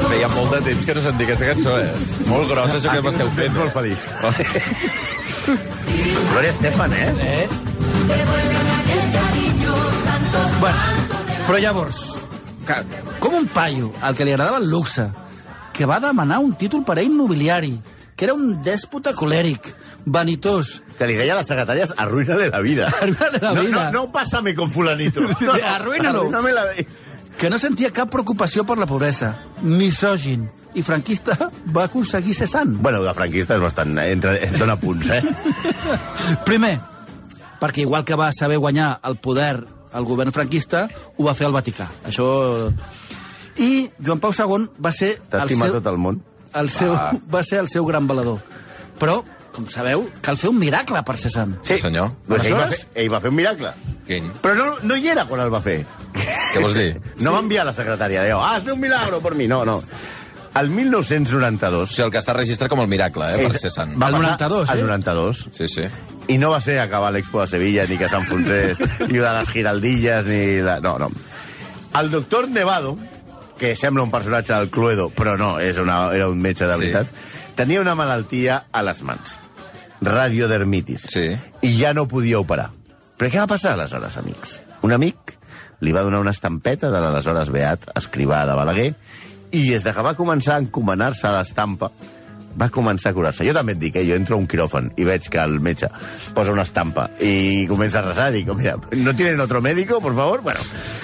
Feia 0.08 0.28
molt 0.32 0.54
de 0.54 0.60
temps 0.70 0.86
que 0.88 0.94
no 0.96 1.02
sentia 1.04 1.28
aquesta 1.28 1.48
cançó, 1.50 1.74
eh? 1.82 1.90
Molt 2.30 2.48
grossa, 2.52 2.78
això 2.78 2.94
que 2.94 3.02
m'esteu 3.08 3.32
fent. 3.36 3.56
molt 3.58 3.74
feliç. 3.76 4.06
Gloria 6.32 6.52
Estefan, 6.54 6.94
eh? 6.94 7.10
Eh? 7.28 7.67
Bueno, 10.60 10.78
però 11.46 11.60
llavors, 11.62 12.00
que, 12.66 12.80
com 13.22 13.36
un 13.38 13.48
paio 13.52 13.92
al 14.02 14.16
que 14.18 14.26
li 14.26 14.34
agradava 14.34 14.58
el 14.62 14.70
luxe, 14.72 15.06
que 15.74 15.86
va 15.86 16.00
demanar 16.02 16.40
un 16.42 16.56
títol 16.58 16.84
per 16.88 16.98
a 16.98 17.04
ell 17.04 17.14
nobiliari, 17.14 17.76
que 18.18 18.26
era 18.26 18.34
un 18.34 18.62
dèspota 18.66 19.14
colèric, 19.16 19.74
vanitós, 20.06 20.82
Que 20.98 21.06
li 21.06 21.14
deia 21.14 21.36
a 21.36 21.38
les 21.38 21.46
secretàries, 21.46 21.92
arruïna-le 22.02 22.48
la 22.50 22.60
vida. 22.66 22.88
Arruínale 22.98 23.38
la 23.42 23.52
no, 23.54 23.62
vida. 23.62 23.84
No, 23.92 24.06
no 24.06 24.12
pásame 24.12 24.56
con 24.56 24.72
fulanito. 24.72 25.22
No, 25.46 25.54
Arruínalo. 25.54 26.22
Arruíname 26.22 26.54
la 26.54 26.66
vida. 26.72 26.90
que 27.38 27.52
no 27.52 27.60
sentia 27.62 27.92
cap 27.94 28.10
preocupació 28.10 28.64
per 28.66 28.80
la 28.82 28.88
pobresa, 28.90 29.36
misògin 29.62 30.48
i 30.74 30.82
franquista, 30.82 31.36
va 31.70 31.84
aconseguir 31.86 32.34
ser 32.34 32.48
sant. 32.50 32.74
Bueno, 32.82 33.04
de 33.06 33.14
franquista 33.14 33.54
és 33.54 33.62
bastant... 33.62 33.94
Entra, 34.02 34.34
dona 34.58 34.74
punts, 34.82 35.12
eh? 35.14 35.22
Primer, 36.50 36.80
perquè 37.62 37.82
igual 37.86 38.06
que 38.06 38.16
va 38.16 38.32
saber 38.36 38.58
guanyar 38.58 39.00
el 39.04 39.18
poder 39.18 39.64
al 39.92 40.06
govern 40.06 40.32
franquista, 40.36 40.88
ho 41.18 41.24
va 41.26 41.34
fer 41.34 41.48
al 41.48 41.54
Vaticà. 41.56 41.88
Això... 42.06 42.28
I 43.58 43.90
Joan 44.06 44.20
Pau 44.22 44.34
II 44.36 44.68
va 44.84 44.92
ser... 44.94 45.16
el 45.18 45.32
T'estima 45.32 45.66
seu- 45.66 45.80
tot 45.80 45.88
el 45.90 45.98
món. 45.98 46.20
el 46.54 46.70
seu, 46.70 46.94
Ah. 46.94 47.14
va 47.34 47.42
ser 47.44 47.60
el 47.64 47.70
seu 47.70 47.86
gran 47.86 48.06
valedor. 48.08 48.38
Però, 49.00 49.24
com 49.56 49.66
sabeu, 49.74 50.04
cal 50.22 50.38
fer 50.38 50.52
un 50.52 50.60
miracle 50.60 51.02
per 51.06 51.16
ser 51.18 51.32
sant. 51.34 51.56
Sí, 51.66 51.80
senyor. 51.82 52.12
Pues 52.28 52.46
ell, 52.46 52.54
va 52.58 52.68
fer, 52.70 52.84
ell 52.94 53.10
va 53.14 53.20
fer 53.24 53.32
un 53.34 53.36
miracle. 53.40 53.72
Quin? 54.06 54.30
Però 54.44 54.54
no, 54.56 54.68
no 54.84 54.96
hi 54.98 55.10
era 55.10 55.26
quan 55.26 55.42
el 55.42 55.50
va 55.54 55.62
fer. 55.66 55.80
Què 56.18 56.62
vols 56.62 56.78
dir? 56.78 56.92
No 57.26 57.34
va 57.34 57.40
enviar 57.42 57.66
la 57.66 57.74
secretària. 57.74 58.22
Deia, 58.28 58.38
ah, 58.38 58.60
fer 58.62 58.74
un 58.78 58.80
milagro 58.86 59.20
per 59.26 59.34
mi. 59.34 59.48
No, 59.50 59.64
no. 59.66 59.80
El 60.58 60.70
1992... 60.74 61.82
O 61.82 61.86
sigui, 61.90 62.06
el 62.08 62.12
que 62.14 62.22
està 62.22 62.34
registrat 62.38 62.70
com 62.70 62.80
el 62.82 62.88
miracle, 62.90 63.26
eh, 63.34 63.50
per 63.50 63.60
ser 63.62 63.70
sant. 63.74 63.92
Va 64.02 64.08
Al 64.10 64.16
passar 64.18 64.38
92, 64.50 64.70
Al 64.74 64.80
eh? 64.80 64.86
92. 64.88 65.42
Sí, 65.58 65.68
sí. 65.70 65.90
I 66.28 66.38
no 66.38 66.50
va 66.52 66.60
ser 66.62 66.80
acabar 66.84 67.12
l'Expo 67.16 67.40
de 67.42 67.48
Sevilla, 67.48 67.86
ni 67.88 67.98
que 67.98 68.10
s'enfonsés, 68.12 68.80
ni 69.08 69.18
de 69.20 69.30
les 69.40 69.50
giraldilles, 69.54 70.26
ni... 70.28 70.42
La... 70.66 70.80
No, 70.84 70.98
no. 71.00 71.08
El 72.00 72.12
doctor 72.12 72.50
Nevado, 72.52 72.98
que 73.58 73.76
sembla 73.80 74.04
un 74.04 74.12
personatge 74.12 74.54
del 74.54 74.70
Cluedo, 74.70 75.10
però 75.10 75.38
no, 75.40 75.56
és 75.64 75.80
una, 75.80 76.12
era 76.14 76.28
un 76.30 76.38
metge 76.44 76.68
de 76.68 76.76
Sí. 76.76 76.80
veritat, 76.82 77.08
tenia 77.56 77.82
una 77.82 77.96
malaltia 77.96 78.66
a 78.72 78.84
les 78.84 79.00
mans. 79.08 79.38
Radiodermitis. 80.02 81.08
Sí. 81.10 81.28
I 81.66 81.72
ja 81.80 81.94
no 81.94 82.08
podia 82.08 82.40
operar. 82.40 82.70
Però 83.18 83.32
què 83.34 83.40
va 83.42 83.48
passar 83.50 83.74
aleshores, 83.74 84.18
amics? 84.20 84.60
Un 84.86 84.94
amic 84.94 85.34
li 85.82 85.92
va 85.94 86.04
donar 86.06 86.20
una 86.22 86.32
estampeta 86.36 86.92
de 86.94 87.00
l'aleshores 87.02 87.50
beat 87.54 87.88
escrivà 87.98 88.44
de 88.46 88.54
Balaguer 88.58 88.92
i 89.58 89.64
des 89.72 89.84
de 89.86 89.94
que 89.94 90.06
va 90.06 90.14
començar 90.18 90.56
a 90.58 90.62
encomanar-se 90.62 91.26
a 91.28 91.34
l'estampa 91.38 91.90
va 92.60 92.70
començar 92.74 93.12
a 93.12 93.14
curar-se. 93.14 93.46
Jo 93.48 93.54
també 93.54 93.74
et 93.74 93.80
dic, 93.80 93.96
eh, 93.96 94.06
jo 94.08 94.16
entro 94.16 94.36
a 94.36 94.40
un 94.40 94.48
quiròfan 94.48 94.92
i 94.98 95.04
veig 95.06 95.30
que 95.30 95.38
el 95.40 95.60
metge 95.60 95.88
posa 96.34 96.52
una 96.52 96.64
estampa 96.64 97.10
i 97.22 97.66
comença 97.70 98.00
a 98.00 98.06
resar 98.08 98.30
i 98.32 98.40
dic, 98.42 98.50
mira, 98.56 98.76
¿no 98.96 99.14
tienen 99.16 99.40
otro 99.40 99.62
médico, 99.62 100.02
por 100.02 100.16
favor? 100.16 100.42
Bueno, 100.42 100.60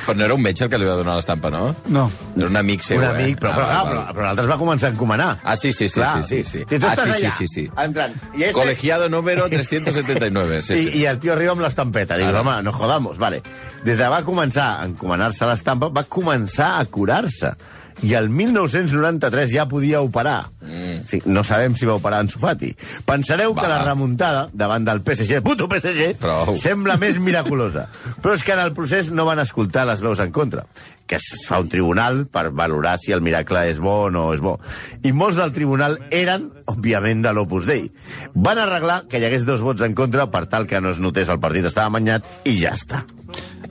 Però 0.06 0.16
no 0.18 0.26
era 0.26 0.34
un 0.34 0.42
metge 0.42 0.66
el 0.66 0.70
que 0.70 0.78
li 0.78 0.86
va 0.86 0.96
donar 1.00 1.16
l'estampa, 1.16 1.50
no? 1.50 1.76
No. 1.88 2.10
Era 2.36 2.48
un 2.48 2.58
amic 2.58 2.82
seu, 2.84 2.98
un 3.00 3.06
eh? 3.06 3.08
amic, 3.08 3.40
però, 3.40 3.52
Ah, 3.52 3.56
però, 3.56 3.66
val, 3.66 3.74
clar, 3.74 3.86
val. 3.86 3.94
però, 4.04 4.14
però 4.16 4.26
l'altre 4.26 4.44
es 4.46 4.50
va 4.52 4.58
començar 4.58 4.88
a 4.90 4.92
encomanar. 4.92 5.30
Ah, 5.44 5.56
sí, 5.56 5.72
sí, 5.72 5.88
sí, 5.88 5.94
Clar, 6.02 6.24
sí, 6.24 6.44
sí, 6.44 6.44
sí. 6.44 6.66
Si 6.70 6.80
tu 6.80 6.86
Ah, 6.88 6.94
estàs 6.94 7.06
sí, 7.06 7.12
allà, 7.12 7.32
sí, 7.38 7.48
sí, 7.48 7.48
sí. 7.48 7.70
entrant, 7.78 8.14
i 8.36 8.44
este- 8.44 8.54
Colegiado 8.54 9.08
número 9.10 9.48
379. 9.50 10.62
Sí, 10.62 10.74
I, 10.74 10.88
sí. 10.92 10.98
I 11.00 11.06
el 11.06 11.20
tio 11.20 11.34
arriba 11.34 11.54
amb 11.54 11.62
l'estampeta. 11.62 12.18
Diu, 12.18 12.28
Ara. 12.28 12.42
home, 12.42 12.58
no 12.64 12.74
jodamos. 12.74 13.18
Vale. 13.18 13.42
Des 13.86 13.98
de 13.98 14.08
va 14.10 14.24
començar 14.24 14.80
a 14.82 14.86
encomanar-se 14.86 15.46
l'estampa, 15.46 15.88
va 15.90 16.04
començar 16.04 16.80
a 16.80 16.86
curar-se. 16.86 17.54
I 18.02 18.14
el 18.18 18.30
1993 18.30 19.52
ja 19.54 19.68
podia 19.70 20.02
operar. 20.02 20.50
Mm. 20.62 21.04
Sí, 21.06 21.20
no 21.26 21.44
sabem 21.44 21.76
si 21.76 21.86
va 21.86 21.96
operar 22.00 22.22
en 22.24 22.30
Sufati. 22.30 22.72
Pensareu 23.06 23.54
Va. 23.54 23.62
que 23.62 23.68
la 23.70 23.84
remuntada 23.84 24.50
davant 24.54 24.86
del 24.88 25.02
PSG, 25.04 25.42
puto 25.44 25.68
PSG, 25.70 26.16
Prou. 26.20 26.56
sembla 26.58 26.98
més 26.98 27.20
miraculosa. 27.28 27.90
Però 28.24 28.34
és 28.34 28.44
que 28.44 28.54
en 28.56 28.64
el 28.64 28.74
procés 28.74 29.12
no 29.12 29.26
van 29.30 29.40
escoltar 29.44 29.86
les 29.88 30.02
veus 30.02 30.20
en 30.24 30.32
contra, 30.32 30.66
que 31.06 31.20
es 31.20 31.28
fa 31.48 31.60
un 31.60 31.70
tribunal 31.70 32.26
per 32.32 32.50
valorar 32.56 32.98
si 32.98 33.12
el 33.12 33.22
miracle 33.22 33.66
és 33.70 33.80
bo 33.84 34.06
o 34.08 34.12
no 34.12 34.30
és 34.34 34.40
bo. 34.44 34.58
I 35.04 35.12
molts 35.12 35.38
del 35.38 35.52
tribunal 35.56 36.00
eren, 36.10 36.50
òbviament, 36.72 37.22
de 37.26 37.34
l'Opus 37.36 37.68
Dei. 37.68 37.90
Van 38.34 38.58
arreglar 38.64 39.04
que 39.12 39.20
hi 39.20 39.26
hagués 39.28 39.44
dos 39.46 39.62
vots 39.62 39.84
en 39.84 39.94
contra 39.94 40.30
per 40.32 40.46
tal 40.48 40.68
que 40.68 40.80
no 40.82 40.90
es 40.96 41.00
notés 41.04 41.28
el 41.30 41.40
partit 41.44 41.68
estava 41.68 41.92
amanyat 41.92 42.24
i 42.48 42.56
ja 42.62 42.72
està. 42.80 43.04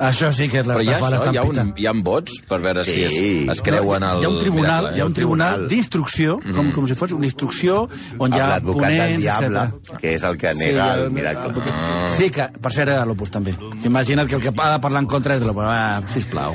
Això 0.02 0.32
sí 0.34 0.48
que 0.50 0.60
és 0.62 0.66
Però 0.66 0.80
hi 0.82 0.88
ha, 0.88 0.96
l'estafa 0.98 1.16
a 1.16 1.18
això, 1.20 1.32
hi 1.32 1.38
ha, 1.38 1.42
un, 1.46 1.72
hi 1.78 1.86
ha 1.86 1.92
vots 2.02 2.40
per 2.48 2.58
veure 2.64 2.82
si 2.84 3.04
es, 3.06 3.12
Sí. 3.12 3.46
es 3.52 3.60
creuen 3.62 4.02
el 4.02 4.22
hi 4.22 4.26
ha 4.26 4.30
un 4.32 4.38
tribunal, 4.40 4.82
miracle, 4.88 4.96
hi 4.96 5.00
ha 5.00 5.04
eh? 5.04 5.06
un 5.06 5.14
tribunal 5.14 5.52
tribunal. 5.54 5.68
d'instrucció, 5.70 6.38
com, 6.56 6.72
com 6.74 6.88
si 6.90 6.94
fos 6.98 7.12
una 7.12 7.26
instrucció 7.28 7.88
on 8.18 8.34
hi 8.34 8.40
ha 8.40 8.60
ponents, 8.64 9.20
diable, 9.22 9.62
etcètera. 9.68 9.98
que 10.00 10.14
és 10.16 10.24
el 10.24 10.36
que 10.40 10.54
nega 10.58 10.88
el, 10.94 11.10
miracle. 11.10 11.62
Sí, 12.16 12.30
que 12.30 12.48
per 12.60 12.72
cert 12.72 12.88
era 12.88 13.00
de 13.00 13.06
l'Opus 13.06 13.30
també. 13.30 13.54
Imagina't 13.84 14.28
que 14.28 14.36
el 14.36 14.42
que 14.42 14.52
ha 14.56 14.70
de 14.72 14.80
parlar 14.82 15.02
en 15.04 15.06
contra 15.06 15.34
és 15.36 15.40
de 15.40 15.46
l'Opus. 15.46 15.64
Ah, 15.66 16.00
sisplau. 16.12 16.54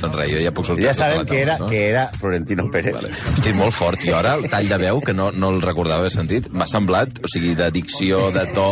Doncs 0.00 0.14
res, 0.14 0.30
jo 0.32 0.42
ja 0.44 0.52
puc 0.54 0.66
sortir 0.68 0.86
Ja 0.86 0.92
tota 0.94 1.08
sabem 1.08 1.26
que 1.26 1.40
era, 1.42 1.56
no? 1.58 1.68
que 1.68 1.82
era 1.88 2.06
Florentino 2.18 2.68
Pérez. 2.70 2.94
Vale. 2.94 3.10
Estic 3.34 3.54
molt 3.58 3.72
fort, 3.74 4.04
i 4.04 4.12
ara 4.14 4.34
el 4.38 4.48
tall 4.50 4.68
de 4.68 4.78
veu, 4.84 5.00
que 5.00 5.14
no, 5.14 5.30
no 5.32 5.50
el 5.54 5.62
recordava 5.64 6.00
haver 6.04 6.12
sentit, 6.14 6.48
m'ha 6.52 6.66
semblat, 6.68 7.20
o 7.24 7.28
sigui, 7.32 7.54
de 7.58 7.70
dicció, 7.74 8.30
de 8.34 8.44
to, 8.54 8.68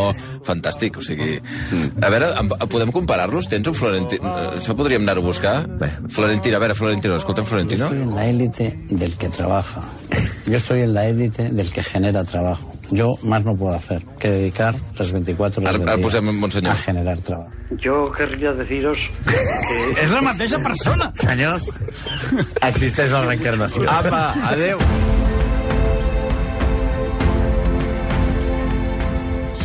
fantàstic, 0.47 0.99
o 1.01 1.05
sigui... 1.05 1.39
A 2.03 2.11
veure, 2.13 2.33
em- 2.39 2.53
podem 2.71 2.93
comparar-los? 2.95 3.49
Tens 3.51 3.67
un 3.71 3.75
Florentino... 3.87 4.33
Això 4.59 4.75
podríem 4.75 5.05
anar-ho 5.07 5.23
a 5.23 5.27
buscar? 5.31 5.55
Florentino, 6.11 6.57
a 6.57 6.61
veure, 6.61 6.75
Florentino, 6.75 7.15
escolta'm 7.17 7.45
Yo 7.45 7.51
Florentino. 7.51 7.85
estoy 7.87 8.03
en 8.03 8.15
la 8.15 8.27
élite 8.27 8.67
del 8.91 9.17
que 9.17 9.29
trabaja. 9.29 9.83
Yo 10.47 10.57
estoy 10.57 10.83
en 10.83 10.93
la 10.95 11.07
élite 11.07 11.51
del 11.51 11.71
que 11.71 11.83
genera 11.83 12.25
trabajo. 12.25 12.73
Yo 12.91 13.15
más 13.23 13.45
no 13.45 13.57
puedo 13.57 13.75
hacer 13.75 14.05
que 14.19 14.31
dedicar 14.31 14.75
las 14.99 15.11
24 15.13 15.61
horas 15.63 15.71
Ara- 15.75 15.79
del 15.79 15.89
ara 15.89 15.97
día 15.97 16.05
posem 16.07 16.29
en 16.29 16.39
Monsenyor. 16.39 16.73
a 16.73 16.77
generar 16.77 17.19
trabajo. 17.19 17.51
Yo 17.79 18.11
querría 18.13 18.53
deciros 18.53 18.99
que 19.27 20.03
És 20.05 20.11
la 20.11 20.23
mateixa 20.23 20.59
persona. 20.63 21.13
Senyors, 21.19 21.67
existeix 22.63 23.11
la 23.11 23.25
reencarnació. 23.27 23.87
Apa, 23.91 24.35
adeu. 24.53 24.79